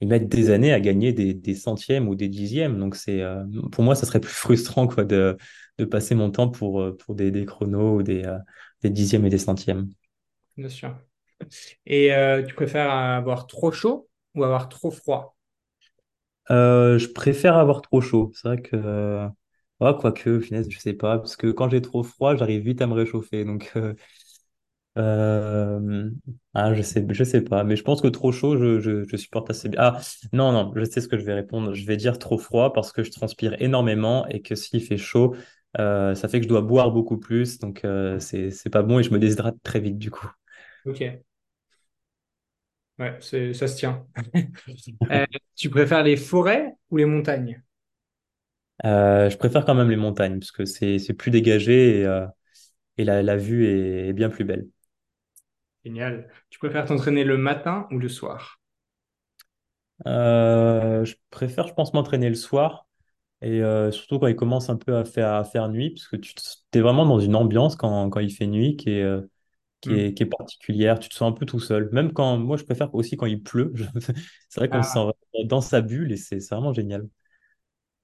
ils 0.02 0.08
mettent 0.10 0.30
des 0.30 0.50
années 0.52 0.74
à 0.74 0.80
gagner 0.82 1.14
des, 1.14 1.34
des 1.34 1.56
centièmes 1.56 2.10
ou 2.10 2.16
des 2.16 2.30
dixièmes. 2.30 2.78
Donc, 2.80 2.96
c'est, 2.96 3.24
pour 3.72 3.84
moi, 3.84 3.96
ça 3.96 4.06
serait 4.06 4.20
plus 4.20 4.32
frustrant 4.34 4.88
quoi, 4.88 5.06
de, 5.06 5.38
de 5.78 5.86
passer 5.86 6.16
mon 6.16 6.32
temps 6.32 6.50
pour, 6.50 6.82
euh, 6.82 6.96
pour 6.98 7.16
des, 7.16 7.32
des 7.32 7.46
chronos 7.46 7.98
ou 8.00 8.04
des, 8.04 8.24
euh, 8.26 8.38
des 8.82 8.90
dixièmes 8.90 9.26
et 9.26 9.30
des 9.30 9.38
centièmes. 9.40 9.90
Bien 10.58 10.70
sûr. 10.70 10.98
Et 11.88 12.14
euh, 12.14 12.44
tu 12.46 12.56
préfères 12.56 12.92
avoir 12.92 13.48
trop 13.48 13.72
chaud 13.72 14.10
ou 14.36 14.44
avoir 14.44 14.70
trop 14.70 14.92
froid? 14.92 15.38
Euh, 16.52 16.98
je 17.00 17.08
préfère 17.08 17.58
avoir 17.58 17.82
trop 17.82 18.02
chaud. 18.02 18.32
C'est 18.36 18.48
vrai 18.48 18.62
que, 18.62 19.28
ouais, 19.80 19.92
quoique, 20.00 20.40
finaise, 20.40 20.68
je 20.70 20.80
sais 20.80 20.94
pas, 20.94 21.18
parce 21.18 21.36
que 21.36 21.48
quand 21.52 21.70
j'ai 21.70 21.82
trop 21.82 22.04
froid, 22.04 22.36
j'arrive 22.36 22.64
vite 22.64 22.82
à 22.82 22.88
me 22.88 22.94
réchauffer. 22.94 23.46
Donc, 23.46 23.72
euh, 24.98 26.10
ah, 26.54 26.74
je 26.76 26.82
sais, 26.84 27.06
je 27.10 27.24
sais 27.24 27.42
pas, 27.42 27.64
mais 27.64 27.76
je 27.76 27.84
pense 27.84 28.02
que 28.02 28.08
trop 28.08 28.32
chaud, 28.32 28.58
je, 28.58 28.80
je, 28.80 29.04
je 29.08 29.18
supporte 29.18 29.50
assez 29.50 29.70
bien. 29.70 29.80
Ah, 29.82 30.02
non, 30.34 30.52
non, 30.52 30.72
je 30.76 30.84
sais 30.86 31.02
ce 31.02 31.08
que 31.08 31.18
je 31.18 31.24
vais 31.26 31.34
répondre. 31.34 31.74
Je 31.74 31.86
vais 31.86 31.98
dire 31.98 32.20
trop 32.20 32.38
froid 32.38 32.74
parce 32.74 32.92
que 32.92 33.04
je 33.04 33.12
transpire 33.12 33.60
énormément 33.62 34.28
et 34.28 34.42
que 34.42 34.56
s'il 34.56 34.82
fait 34.84 34.98
chaud, 34.98 35.36
euh, 35.80 36.16
ça 36.16 36.28
fait 36.28 36.40
que 36.40 36.44
je 36.44 36.50
dois 36.50 36.62
boire 36.62 36.92
beaucoup 36.92 37.18
plus. 37.18 37.60
Donc, 37.60 37.84
euh, 37.86 38.20
c'est, 38.20 38.70
pas 38.72 38.84
bon 38.84 39.00
et 39.00 39.04
je 39.04 39.12
me 39.12 39.20
déshydrate 39.20 39.56
très 39.64 39.80
vite 39.80 39.98
du 39.98 40.12
coup. 40.12 40.30
Ok, 40.86 41.02
ouais, 43.00 43.18
ça 43.20 43.68
se 43.68 43.76
tient. 43.76 44.06
Euh, 45.12 45.26
tu 45.56 45.70
préfères 45.70 46.04
les 46.04 46.18
forêts 46.18 46.76
ou 46.90 46.98
les 46.98 47.06
montagnes? 47.06 47.62
Je 48.84 49.36
préfère 49.38 49.66
quand 49.66 49.76
même 49.76 49.90
les 49.90 49.96
montagnes 49.96 50.40
parce 50.40 50.52
que 50.52 50.66
c'est, 50.66 51.14
plus 51.14 51.32
dégagé 51.32 52.02
et, 52.02 52.26
et 52.98 53.04
la, 53.04 53.22
la 53.22 53.38
vue 53.38 53.66
est, 53.68 54.10
est 54.10 54.14
bien 54.14 54.30
plus 54.30 54.44
belle. 54.44 54.68
Génial. 55.86 56.30
Tu 56.50 56.60
préfères 56.60 56.86
t'entraîner 56.86 57.24
le 57.24 57.38
matin 57.38 57.88
ou 57.92 58.00
le 58.00 58.10
soir? 58.10 58.60
Euh, 60.08 61.06
je 61.06 61.16
préfère, 61.30 61.68
je 61.68 61.74
pense, 61.74 61.94
m'entraîner 61.94 62.30
le 62.30 62.36
soir 62.36 62.88
et 63.44 63.62
euh, 63.62 63.92
surtout 63.92 64.20
quand 64.20 64.28
il 64.28 64.36
commence 64.36 64.70
un 64.70 64.78
peu 64.78 64.98
à 64.98 65.06
faire, 65.06 65.34
à 65.34 65.44
faire 65.44 65.70
nuit, 65.70 65.92
parce 65.92 66.08
que 66.08 66.16
tu 66.18 66.34
es 66.74 66.82
vraiment 66.82 67.06
dans 67.06 67.20
une 67.20 67.36
ambiance 67.36 67.76
quand, 67.76 68.10
quand 68.10 68.20
il 68.22 68.32
fait 68.34 68.48
nuit 68.48 68.78
qui 68.78 68.92
est, 68.92 69.04
euh, 69.04 69.22
qui 69.82 69.94
Hmm. 69.94 70.00
est, 70.00 70.14
qui 70.16 70.24
est 70.24 70.28
particulière. 70.28 71.00
Tu 71.00 71.10
te 71.10 71.16
sens 71.16 71.30
un 71.32 71.34
peu 71.34 71.46
tout 71.46 71.60
seul. 71.60 71.90
Même 71.94 72.14
quand, 72.14 72.38
moi, 72.40 72.58
je 72.58 72.64
préfère 72.66 72.94
aussi 72.96 73.18
quand 73.18 73.28
il 73.28 73.44
pleut. 73.44 73.74
C'est 74.50 74.60
vrai 74.62 74.70
qu'on 74.70 74.84
se 74.84 74.92
sent 74.92 75.00
Ah, 75.00 75.10
vraiment 75.34 75.48
dans 75.48 75.62
sa 75.62 75.82
bulle 75.82 76.12
et 76.14 76.18
c'est 76.18 76.40
vraiment 76.52 76.74
génial. 76.74 77.08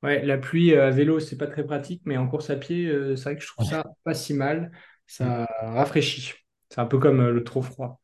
ouais, 0.03 0.25
la 0.25 0.37
pluie 0.37 0.73
euh, 0.73 0.87
à 0.87 0.91
vélo, 0.91 1.19
c'est 1.19 1.37
pas 1.37 1.47
très 1.47 1.65
pratique, 1.65 2.01
mais 2.05 2.17
en 2.17 2.27
course 2.27 2.49
à 2.49 2.55
pied, 2.55 2.87
c'est 3.15 3.23
vrai 3.23 3.35
que 3.35 3.41
je 3.43 3.47
trouve 3.47 3.65
ça 3.65 3.83
pas 4.03 4.13
si 4.13 4.33
mal. 4.33 4.71
Ça 5.07 5.45
rafraîchit. 5.61 6.33
C'est 6.69 6.79
un 6.81 6.85
peu 6.85 6.99
comme 6.99 7.27
le 7.29 7.43
trop 7.43 7.61
froid, 7.61 7.99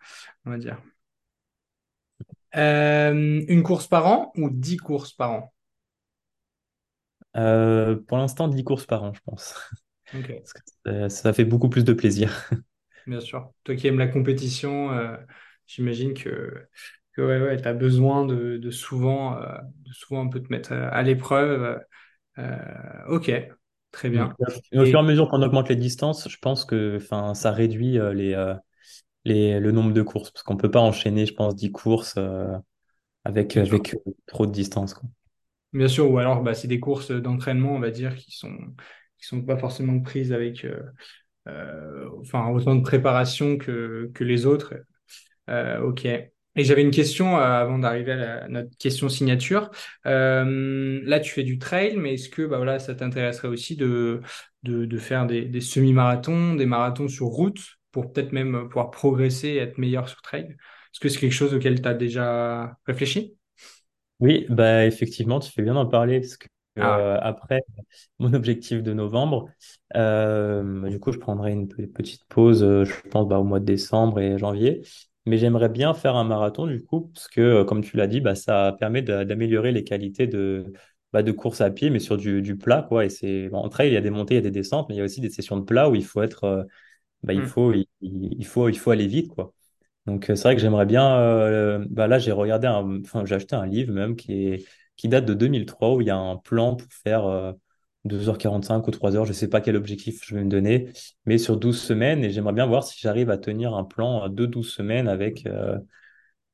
on 0.46 0.52
va 0.52 0.58
dire. 0.58 0.82
Euh, 2.56 3.44
une 3.48 3.64
course 3.64 3.88
par 3.88 4.08
an 4.08 4.32
ou 4.38 4.50
dix 4.50 4.78
courses 4.78 5.14
par 5.14 5.32
an? 5.32 5.54
Euh, 7.36 7.96
pour 8.08 8.18
l'instant, 8.18 8.48
10 8.48 8.64
courses 8.64 8.86
par 8.86 9.04
an, 9.04 9.14
je 9.14 9.20
pense. 9.26 9.56
Ok. 10.14 10.34
Parce 10.38 10.54
que 10.54 10.60
ça, 10.86 11.10
ça 11.10 11.34
fait 11.34 11.46
beaucoup 11.46 11.70
plus 11.70 11.84
de 11.84 11.94
plaisir. 11.94 12.50
Bien 13.08 13.20
sûr. 13.20 13.52
Toi 13.64 13.76
qui 13.76 13.88
aimes 13.88 14.00
la 14.00 14.08
compétition, 14.08 14.92
euh, 14.92 15.16
j'imagine 15.68 16.14
que, 16.14 16.68
que 17.14 17.22
ouais, 17.22 17.42
ouais, 17.42 17.62
tu 17.62 17.68
as 17.68 17.74
besoin 17.74 18.26
de, 18.26 18.58
de 18.58 18.72
souvent, 18.72 19.40
euh, 19.40 19.58
de 19.86 19.92
souvent 19.92 20.26
un 20.26 20.28
peu 20.28 20.42
te 20.42 20.52
mettre 20.52 20.74
à, 20.74 21.02
l'épreuve. 21.04 21.80
Ok, 23.08 23.32
très 23.92 24.10
bien. 24.10 24.36
Et 24.72 24.80
au 24.80 24.86
fur 24.86 24.96
et 24.96 25.00
à 25.00 25.04
mesure 25.04 25.30
qu'on 25.30 25.42
augmente 25.42 25.70
les 25.70 25.76
distances, 25.76 26.28
je 26.28 26.38
pense 26.38 26.66
que 26.66 27.00
ça 27.34 27.52
réduit 27.52 28.00
les, 28.14 28.56
les, 29.24 29.60
le 29.60 29.72
nombre 29.72 29.94
de 29.94 30.02
courses. 30.02 30.32
Parce 30.32 30.44
qu'on 30.44 30.58
peut 30.58 30.72
pas 30.72 30.82
enchaîner, 30.82 31.26
je 31.28 31.34
pense, 31.34 31.56
10 31.56 31.72
courses 31.72 32.18
avec, 33.24 33.56
avec 33.56 33.96
trop 34.26 34.48
de 34.48 34.52
distance, 34.52 34.96
quoi. 34.96 35.08
Bien 35.76 35.88
sûr, 35.88 36.10
ou 36.10 36.18
alors 36.18 36.42
bah, 36.42 36.54
c'est 36.54 36.68
des 36.68 36.80
courses 36.80 37.12
d'entraînement, 37.12 37.76
on 37.76 37.80
va 37.80 37.92
dire, 37.92 38.16
qui 38.16 38.32
sont, 38.32 38.56
qui 39.18 39.28
sont 39.28 39.42
pas 39.42 39.58
forcément 39.58 40.00
prises 40.00 40.34
avec 40.34 40.66
euh, 40.66 40.82
euh, 41.48 42.10
enfin, 42.22 42.50
autant 42.50 42.76
de 42.76 42.82
préparation 42.82 43.58
que, 43.58 44.12
que 44.14 44.24
les 44.24 44.46
autres. 44.46 44.74
Euh, 45.50 45.80
ok. 45.82 46.06
Et 46.06 46.64
j'avais 46.64 46.84
une 46.84 46.92
question 46.92 47.36
avant 47.38 47.80
d'arriver 47.80 48.14
à, 48.14 48.48
notre 48.48 48.76
question 48.78 49.10
signature. 49.10 49.70
Là, 50.06 51.20
tu 51.20 51.32
fais 51.34 51.44
du 51.44 51.60
trail, 51.60 51.98
mais 51.98 52.14
est-ce 52.14 52.30
que 52.30 52.44
bah, 52.44 52.58
voilà, 52.58 52.80
ça 52.80 52.96
t'intéresserait 52.96 53.50
aussi 53.50 53.76
de, 53.76 54.22
de, 54.64 54.86
de 54.86 54.98
faire 54.98 55.26
des, 55.28 55.44
des 55.44 55.62
semi-marathons, 55.62 56.56
des 56.56 56.66
marathons 56.66 57.10
sur 57.10 57.28
route 57.28 57.60
pour 57.92 58.12
peut-être 58.12 58.32
même 58.32 58.70
pouvoir 58.70 58.92
progresser 58.92 59.50
et 59.50 59.58
être 59.58 59.78
meilleur 59.78 60.08
sur 60.08 60.22
trail? 60.22 60.56
Est-ce 60.94 61.02
que 61.02 61.10
c'est 61.10 61.20
quelque 61.20 61.34
chose 61.34 61.54
auquel 61.54 61.82
tu 61.82 61.88
as 61.90 61.94
déjà 61.94 62.78
réfléchi? 62.86 63.36
Oui, 64.22 64.46
bah 64.50 64.86
effectivement, 64.86 65.40
tu 65.40 65.52
fais 65.52 65.62
bien 65.62 65.74
d'en 65.74 65.86
parler 65.86 66.22
parce 66.22 66.38
que 66.38 66.48
Ah, 66.80 67.02
euh, 67.02 67.20
après 67.22 67.62
mon 68.20 68.34
objectif 68.34 68.84
de 68.84 68.94
novembre, 68.94 69.50
euh, 69.96 70.90
du 70.90 71.00
coup, 71.00 71.12
je 71.12 71.20
prendrai 71.20 71.52
une 71.54 71.68
pe- 71.68 71.88
petite 71.88 72.26
pause, 72.26 72.64
euh, 72.64 72.86
je 72.86 72.94
pense, 73.10 73.28
bah, 73.28 73.40
au 73.40 73.44
mois 73.44 73.60
de 73.60 73.66
décembre 73.66 74.20
et 74.22 74.38
janvier. 74.38 74.84
Mais 75.26 75.38
j'aimerais 75.38 75.70
bien 75.70 75.94
faire 75.94 76.16
un 76.16 76.24
marathon 76.26 76.68
du 76.68 76.84
coup, 76.86 77.12
parce 77.14 77.28
que 77.30 77.42
euh, 77.42 77.66
comme 77.66 77.84
tu 77.84 77.98
l'as 77.98 78.08
dit, 78.08 78.22
bah, 78.22 78.36
ça 78.36 78.76
permet 78.80 79.02
d'a- 79.04 79.26
d'améliorer 79.26 79.72
les 79.74 79.84
qualités 79.84 80.28
de, 80.28 80.74
bah, 81.14 81.24
de 81.24 81.32
course 81.34 81.62
à 81.62 81.72
pied, 81.72 81.90
mais 81.92 82.00
sur 82.00 82.18
du, 82.18 82.42
du 82.42 82.58
plat, 82.58 82.84
quoi. 82.84 83.06
Et 83.06 83.10
c'est 83.10 83.50
bon, 83.50 83.60
en 83.60 83.70
trail, 83.70 83.90
il 83.90 83.94
y 83.94 83.98
a 83.98 84.02
des 84.02 84.12
montées, 84.12 84.36
il 84.36 84.38
y 84.38 84.40
a 84.40 84.44
des 84.44 84.52
descentes, 84.52 84.88
mais 84.90 84.96
il 84.96 85.00
y 85.00 85.02
a 85.02 85.06
aussi 85.06 85.22
des 85.22 85.30
sessions 85.32 85.58
de 85.58 85.66
plat 85.66 85.90
où 85.90 85.96
il 85.96 86.06
faut 86.06 86.22
être, 86.24 86.46
euh, 86.46 86.64
bah, 87.24 87.34
il 87.34 87.44
hmm, 87.44 87.48
faut, 87.48 87.74
il, 87.74 87.88
il 88.02 88.46
faut, 88.48 88.70
il 88.70 88.78
faut 88.80 88.92
aller 88.92 89.08
vite, 89.08 89.30
quoi. 89.34 89.54
Donc, 90.06 90.30
euh, 90.30 90.36
c'est 90.36 90.44
vrai 90.44 90.56
que 90.56 90.62
j'aimerais 90.62 90.86
bien. 90.86 91.18
euh, 91.20 91.86
bah 91.90 92.08
là, 92.08 92.20
j'ai 92.20 92.32
regardé, 92.32 92.68
un- 92.68 93.02
enfin, 93.02 93.26
j'ai 93.26 93.36
acheté 93.36 93.56
un 93.56 93.66
livre 93.66 93.92
même 93.94 94.16
qui 94.16 95.08
date 95.08 95.26
de 95.26 95.34
2003 95.34 95.94
où 95.96 96.02
il 96.02 96.08
y 96.08 96.10
a 96.12 96.18
un 96.18 96.38
plan 96.38 96.76
pour 96.76 96.88
faire 96.92 97.26
euh, 97.26 97.54
2h45 98.06 98.88
ou 98.88 98.92
3h. 98.92 99.26
Je 99.26 99.32
ne 99.32 99.36
sais 99.36 99.50
pas 99.50 99.62
quel 99.62 99.76
objectif 99.76 100.22
je 100.26 100.36
vais 100.36 100.44
me 100.44 100.50
donner, 100.50 100.90
mais 101.26 101.38
sur 101.38 101.58
12 101.58 101.82
semaines. 101.82 102.24
Et 102.24 102.30
j'aimerais 102.32 102.54
bien 102.54 102.66
voir 102.68 102.84
si 102.84 103.00
j'arrive 103.00 103.30
à 103.32 103.38
tenir 103.38 103.74
un 103.76 103.84
plan 103.84 104.30
de 104.30 104.46
12 104.46 104.70
semaines 104.74 105.08
avec, 105.08 105.46
euh, 105.48 105.78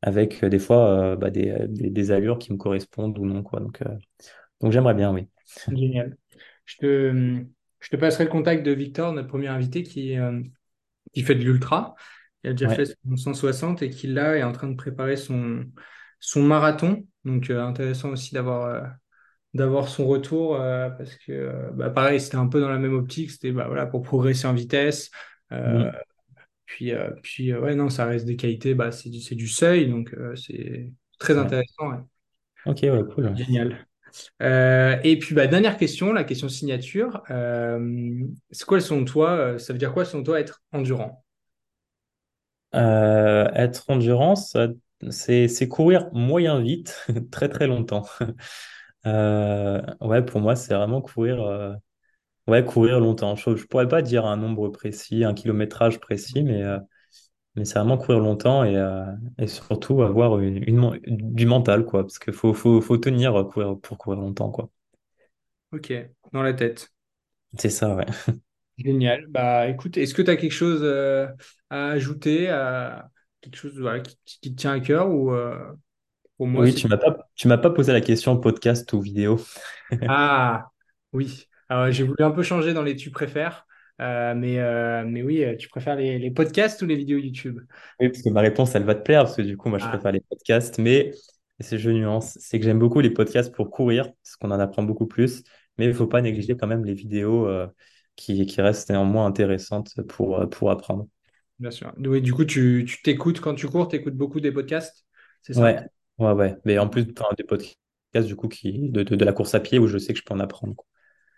avec 0.01 0.43
euh, 0.43 0.49
des 0.49 0.59
fois 0.59 0.89
euh, 1.13 1.15
bah, 1.17 1.29
des, 1.31 1.55
des, 1.69 1.89
des 1.91 2.11
allures 2.11 2.39
qui 2.39 2.53
me 2.53 2.57
correspondent 2.57 3.17
ou 3.19 3.25
non, 3.25 3.43
quoi. 3.43 3.59
Donc, 3.61 3.81
euh, 3.83 3.89
donc 4.61 4.71
j'aimerais 4.73 4.95
bien, 4.95 5.13
oui. 5.13 5.27
génial. 5.69 6.17
Je 6.65 6.77
te, 6.77 7.43
je 7.79 7.89
te 7.89 7.95
passerai 7.95 8.25
le 8.25 8.29
contact 8.29 8.63
de 8.65 8.71
Victor, 8.71 9.13
notre 9.13 9.27
premier 9.27 9.47
invité, 9.47 9.83
qui, 9.83 10.17
euh, 10.17 10.41
qui 11.13 11.23
fait 11.23 11.35
de 11.35 11.43
l'ultra. 11.43 11.95
Il 12.43 12.49
a 12.49 12.53
déjà 12.53 12.69
fait 12.69 12.85
son 12.85 13.15
160 13.17 13.81
et 13.81 13.89
qui 13.89 14.07
là 14.07 14.35
est 14.37 14.43
en 14.43 14.51
train 14.51 14.67
de 14.67 14.75
préparer 14.75 15.17
son, 15.17 15.65
son 16.19 16.41
marathon. 16.43 17.05
Donc, 17.25 17.49
intéressant 17.49 18.09
aussi 18.09 18.33
d'avoir 18.33 18.93
d'avoir 19.53 19.89
son 19.89 20.07
retour 20.07 20.57
parce 20.57 21.15
que, 21.17 21.71
bah, 21.73 21.89
pareil, 21.89 22.21
c'était 22.21 22.37
un 22.37 22.47
peu 22.47 22.61
dans 22.61 22.69
la 22.69 22.77
même 22.79 22.93
optique. 22.95 23.31
C'était 23.31 23.51
bah, 23.51 23.67
voilà, 23.67 23.85
pour 23.85 24.01
progresser 24.03 24.47
en 24.47 24.53
vitesse. 24.53 25.11
Puis, 26.65 26.93
puis 27.23 27.53
ouais, 27.55 27.75
non, 27.75 27.89
ça 27.89 28.05
reste 28.05 28.25
des 28.25 28.35
qualités, 28.37 28.73
bah, 28.75 28.91
c'est 28.91 29.09
du, 29.09 29.35
du 29.35 29.47
seuil, 29.47 29.89
donc 29.89 30.15
c'est 30.35 30.91
très 31.19 31.37
Ouais. 31.37 31.37
intéressant. 31.37 31.89
ouais. 31.91 31.97
Ok, 32.65 32.79
ouais, 32.83 33.03
cool. 33.13 33.35
Génial. 33.35 33.87
Euh, 34.41 34.97
et 35.03 35.17
puis, 35.19 35.35
bah, 35.35 35.47
dernière 35.47 35.77
question, 35.77 36.13
la 36.13 36.23
question 36.23 36.49
signature. 36.49 37.23
Euh, 37.31 38.25
c'est 38.51 38.65
quoi 38.65 38.79
selon 38.81 39.05
toi, 39.05 39.31
euh, 39.31 39.57
ça 39.59 39.73
veut 39.73 39.79
dire 39.79 39.93
quoi 39.93 40.05
selon 40.05 40.23
toi 40.23 40.39
être 40.39 40.61
endurant? 40.73 41.23
Euh, 42.75 43.49
être 43.53 43.89
endurance, 43.89 44.55
c'est 45.09 45.67
courir 45.67 46.09
moyen 46.13 46.59
vite, 46.61 47.05
très 47.31 47.49
très 47.49 47.67
longtemps. 47.67 48.05
Euh, 49.07 49.81
ouais, 50.01 50.23
pour 50.23 50.41
moi, 50.41 50.55
c'est 50.55 50.75
vraiment 50.75 51.01
courir, 51.01 51.41
euh, 51.43 51.73
ouais, 52.47 52.65
courir 52.65 52.99
longtemps. 52.99 53.35
Je, 53.35 53.55
je 53.55 53.65
pourrais 53.67 53.87
pas 53.87 54.01
dire 54.01 54.25
un 54.25 54.37
nombre 54.37 54.69
précis, 54.69 55.23
un 55.25 55.33
kilométrage 55.33 55.99
précis, 55.99 56.43
mais, 56.43 56.63
mais 57.55 57.65
c'est 57.65 57.79
vraiment 57.79 57.97
courir 57.97 58.19
longtemps 58.21 58.63
et, 58.63 58.75
et 59.39 59.47
surtout 59.47 60.01
avoir 60.03 60.39
une, 60.39 60.63
une 60.67 60.77
men- 60.77 60.99
du 61.07 61.45
mental, 61.45 61.85
quoi, 61.85 62.03
parce 62.03 62.19
qu'il 62.19 62.33
faut, 62.33 62.53
faut, 62.53 62.81
faut 62.81 62.97
tenir 62.97 63.33
courir, 63.51 63.77
pour 63.79 63.97
courir 63.97 64.19
longtemps, 64.21 64.51
quoi. 64.51 64.69
Ok, 65.73 65.91
dans 66.31 66.43
la 66.43 66.53
tête. 66.53 66.93
C'est 67.57 67.69
ça, 67.69 67.95
ouais. 67.95 68.05
Génial. 68.77 69.27
Bah, 69.27 69.67
écoute, 69.67 69.97
est-ce 69.97 70.13
que 70.13 70.21
tu 70.21 70.31
as 70.31 70.37
quelque 70.37 70.51
chose 70.51 70.81
euh, 70.83 71.27
à 71.69 71.89
ajouter, 71.91 72.49
à 72.49 73.11
quelque 73.41 73.55
chose 73.57 73.79
voilà, 73.79 73.99
qui, 74.01 74.17
qui 74.25 74.55
te 74.55 74.59
tient 74.59 74.71
à 74.73 74.79
cœur 74.79 75.09
ou 75.11 75.31
euh, 75.31 75.73
pour 76.37 76.47
moi 76.47 76.65
Oui, 76.65 76.73
tu 76.75 76.87
m'as 76.87 76.97
pas, 76.97 77.29
tu 77.35 77.47
m'as 77.47 77.57
pas 77.57 77.69
posé 77.69 77.93
la 77.93 78.01
question 78.01 78.37
podcast 78.37 78.91
ou 78.93 79.01
vidéo. 79.01 79.39
Ah, 80.07 80.71
oui. 81.13 81.47
Alors, 81.69 81.91
j'ai 81.91 82.03
voulu 82.03 82.23
un 82.23 82.31
peu 82.31 82.43
changer 82.43 82.73
dans 82.73 82.83
les 82.83 82.95
tu 82.95 83.11
préfères, 83.11 83.65
euh, 84.01 84.33
mais, 84.35 84.57
mais 85.05 85.21
oui, 85.23 85.45
tu 85.57 85.69
préfères 85.69 85.95
les, 85.95 86.19
les 86.19 86.31
podcasts 86.31 86.81
ou 86.81 86.85
les 86.85 86.95
vidéos 86.95 87.17
YouTube? 87.19 87.59
Oui, 87.99 88.09
parce 88.09 88.23
que 88.23 88.29
ma 88.29 88.41
réponse, 88.41 88.73
elle 88.75 88.83
va 88.83 88.95
te 88.95 89.01
plaire, 89.03 89.23
parce 89.23 89.35
que 89.35 89.41
du 89.43 89.57
coup, 89.57 89.69
moi, 89.69 89.77
je 89.77 89.87
Ah, 89.87 89.87
préfère 89.87 90.11
les 90.11 90.21
podcasts, 90.21 90.79
mais 90.79 91.11
c'est 91.59 91.77
je 91.77 91.91
nuance, 91.91 92.37
c'est 92.41 92.57
que 92.59 92.65
j'aime 92.65 92.79
beaucoup 92.79 92.99
les 92.99 93.11
podcasts 93.11 93.53
pour 93.53 93.69
courir, 93.69 94.05
parce 94.23 94.35
qu'on 94.37 94.49
en 94.51 94.59
apprend 94.59 94.81
beaucoup 94.83 95.05
plus, 95.07 95.43
mais 95.77 95.85
il 95.85 95.89
ne 95.89 95.93
faut 95.93 96.07
pas 96.07 96.21
négliger 96.21 96.57
quand 96.57 96.65
même 96.67 96.83
les 96.83 96.95
vidéos 96.95 97.47
qui, 98.21 98.45
qui 98.45 98.61
restent 98.61 98.89
néanmoins 98.89 99.25
intéressantes 99.25 99.99
pour, 100.07 100.39
euh, 100.39 100.47
pour 100.47 100.71
apprendre. 100.71 101.07
bien 101.59 101.71
sûr. 101.71 101.93
Oui, 101.97 102.21
du 102.21 102.33
coup, 102.33 102.45
tu 102.45 102.85
tu 102.87 103.01
t'écoutes 103.01 103.39
quand 103.41 103.55
tu 103.55 103.67
cours, 103.67 103.87
tu 103.87 103.95
écoutes 103.95 104.15
beaucoup 104.15 104.39
des 104.39 104.51
podcasts, 104.51 105.05
c'est 105.41 105.53
ça? 105.53 105.63
Ouais, 105.63 105.79
ouais, 106.17 106.31
ouais. 106.33 106.57
Mais 106.65 106.77
en 106.79 106.87
plus, 106.89 107.05
des 107.05 107.43
podcasts, 107.43 108.27
du 108.27 108.35
coup, 108.35 108.47
qui, 108.47 108.89
de, 108.89 109.03
de, 109.03 109.15
de 109.15 109.25
la 109.25 109.33
course 109.33 109.53
à 109.55 109.59
pied, 109.59 109.79
où 109.79 109.87
je 109.87 109.97
sais 109.97 110.13
que 110.13 110.19
je 110.19 110.23
peux 110.25 110.33
en 110.33 110.39
apprendre. 110.39 110.75
quoi. 110.75 110.85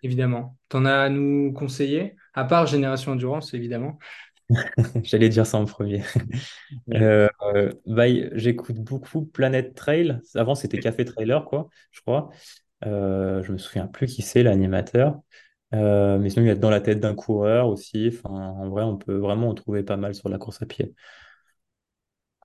Évidemment. 0.04 0.58
T'en 0.70 0.86
as 0.86 0.94
à 1.04 1.10
nous 1.10 1.52
conseiller, 1.54 2.16
à 2.34 2.44
part 2.44 2.68
Génération 2.68 3.14
Endurance, 3.14 3.54
évidemment. 3.54 3.98
J'allais 5.04 5.30
dire 5.30 5.46
ça 5.46 5.58
en 5.58 5.66
premier. 5.66 6.04
Euh, 6.94 7.30
bah, 7.86 8.06
j'écoute 8.34 8.78
beaucoup 8.78 9.26
Planet 9.26 9.76
Trail. 9.76 10.20
Avant, 10.36 10.56
c'était 10.56 10.80
Café 10.80 11.06
Trailer, 11.06 11.46
quoi, 11.46 11.70
je 11.92 12.02
crois. 12.02 12.30
Euh, 12.86 13.44
je 13.44 13.52
me 13.54 13.58
souviens 13.58 13.88
plus 13.88 14.08
qui 14.08 14.22
c'est 14.22 14.44
l'animateur. 14.44 15.20
Euh, 15.74 16.20
mais 16.20 16.30
sinon, 16.30 16.46
il 16.46 16.48
y 16.50 16.52
a 16.52 16.56
dans 16.56 16.70
la 16.70 16.82
tête 16.82 17.00
d'un 17.00 17.16
coureur 17.16 17.68
aussi. 17.68 18.10
Enfin, 18.14 18.30
en 18.30 18.70
vrai, 18.70 18.84
on 18.84 18.98
peut 18.98 19.16
vraiment 19.18 19.50
en 19.50 19.54
trouver 19.56 19.84
pas 19.84 19.98
mal 19.98 20.14
sur 20.16 20.30
la 20.30 20.38
course 20.38 20.62
à 20.62 20.66
pied. 20.66 20.94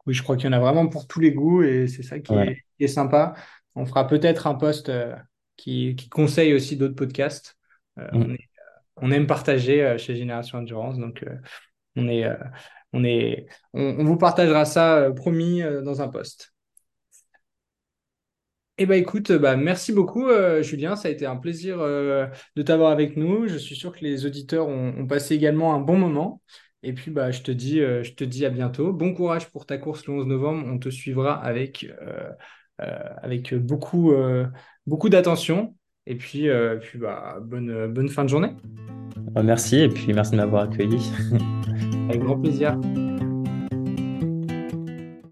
Oui, 0.06 0.14
je 0.14 0.22
crois 0.22 0.36
qu'il 0.36 0.46
y 0.46 0.48
en 0.48 0.52
a 0.52 0.58
vraiment 0.60 0.88
pour 0.88 1.06
tous 1.06 1.20
les 1.20 1.32
goûts 1.32 1.62
et 1.62 1.88
c'est 1.88 2.02
ça 2.02 2.18
qui 2.20 2.34
Ouais. 2.34 2.48
est, 2.48 2.64
qui 2.78 2.84
est 2.84 2.88
sympa. 2.88 3.34
On 3.74 3.84
fera 3.86 4.06
peut-être 4.06 4.46
un 4.46 4.54
post 4.54 4.88
euh, 4.88 5.14
qui, 5.56 5.96
qui 5.96 6.08
conseille 6.08 6.54
aussi 6.54 6.76
d'autres 6.76 6.94
podcasts. 6.94 7.56
Euh, 7.98 8.08
on 8.16 8.24
Mm. 8.24 8.34
est- 8.34 8.48
on 9.02 9.10
aime 9.12 9.26
partager 9.28 9.96
chez 9.98 10.16
Génération 10.16 10.58
Endurance, 10.58 10.98
donc 10.98 11.24
on 11.96 12.08
est, 12.08 12.26
on 12.92 13.04
est, 13.04 13.46
on, 13.74 13.82
on 14.00 14.04
vous 14.04 14.18
partagera 14.18 14.64
ça, 14.66 15.10
promis, 15.16 15.62
dans 15.84 16.02
un 16.02 16.08
post. 16.08 16.54
Eh 18.80 18.86
ben 18.86 18.94
écoute, 18.94 19.32
bah, 19.32 19.56
merci 19.56 19.92
beaucoup 19.92 20.28
euh, 20.28 20.62
Julien, 20.62 20.94
ça 20.94 21.08
a 21.08 21.10
été 21.10 21.26
un 21.26 21.34
plaisir 21.34 21.80
euh, 21.80 22.26
de 22.54 22.62
t'avoir 22.62 22.92
avec 22.92 23.16
nous. 23.16 23.48
Je 23.48 23.56
suis 23.56 23.74
sûr 23.74 23.92
que 23.92 24.04
les 24.04 24.24
auditeurs 24.24 24.68
ont, 24.68 24.94
ont 24.96 25.06
passé 25.06 25.34
également 25.34 25.74
un 25.74 25.80
bon 25.80 25.98
moment. 25.98 26.40
Et 26.84 26.92
puis 26.92 27.10
bah, 27.10 27.32
je 27.32 27.42
te 27.42 27.50
dis, 27.50 27.80
euh, 27.80 28.04
je 28.04 28.12
te 28.12 28.22
dis 28.22 28.46
à 28.46 28.50
bientôt. 28.50 28.92
Bon 28.92 29.12
courage 29.12 29.50
pour 29.50 29.66
ta 29.66 29.78
course 29.78 30.06
le 30.06 30.14
11 30.14 30.26
novembre. 30.26 30.64
On 30.68 30.78
te 30.78 30.90
suivra 30.90 31.34
avec, 31.34 31.86
avec 32.78 33.52
beaucoup, 33.52 34.12
beaucoup 34.86 35.08
d'attention. 35.08 35.74
Et 36.06 36.14
puis, 36.14 36.48
puis 36.80 36.98
bah, 37.00 37.38
bonne, 37.42 37.92
bonne 37.92 38.08
fin 38.08 38.22
de 38.22 38.28
journée. 38.28 38.54
Merci 39.42 39.80
et 39.80 39.88
puis 39.88 40.12
merci 40.12 40.32
de 40.32 40.36
m'avoir 40.36 40.70
accueilli. 40.70 41.10
Avec 42.08 42.22
grand 42.22 42.38
plaisir. 42.38 42.78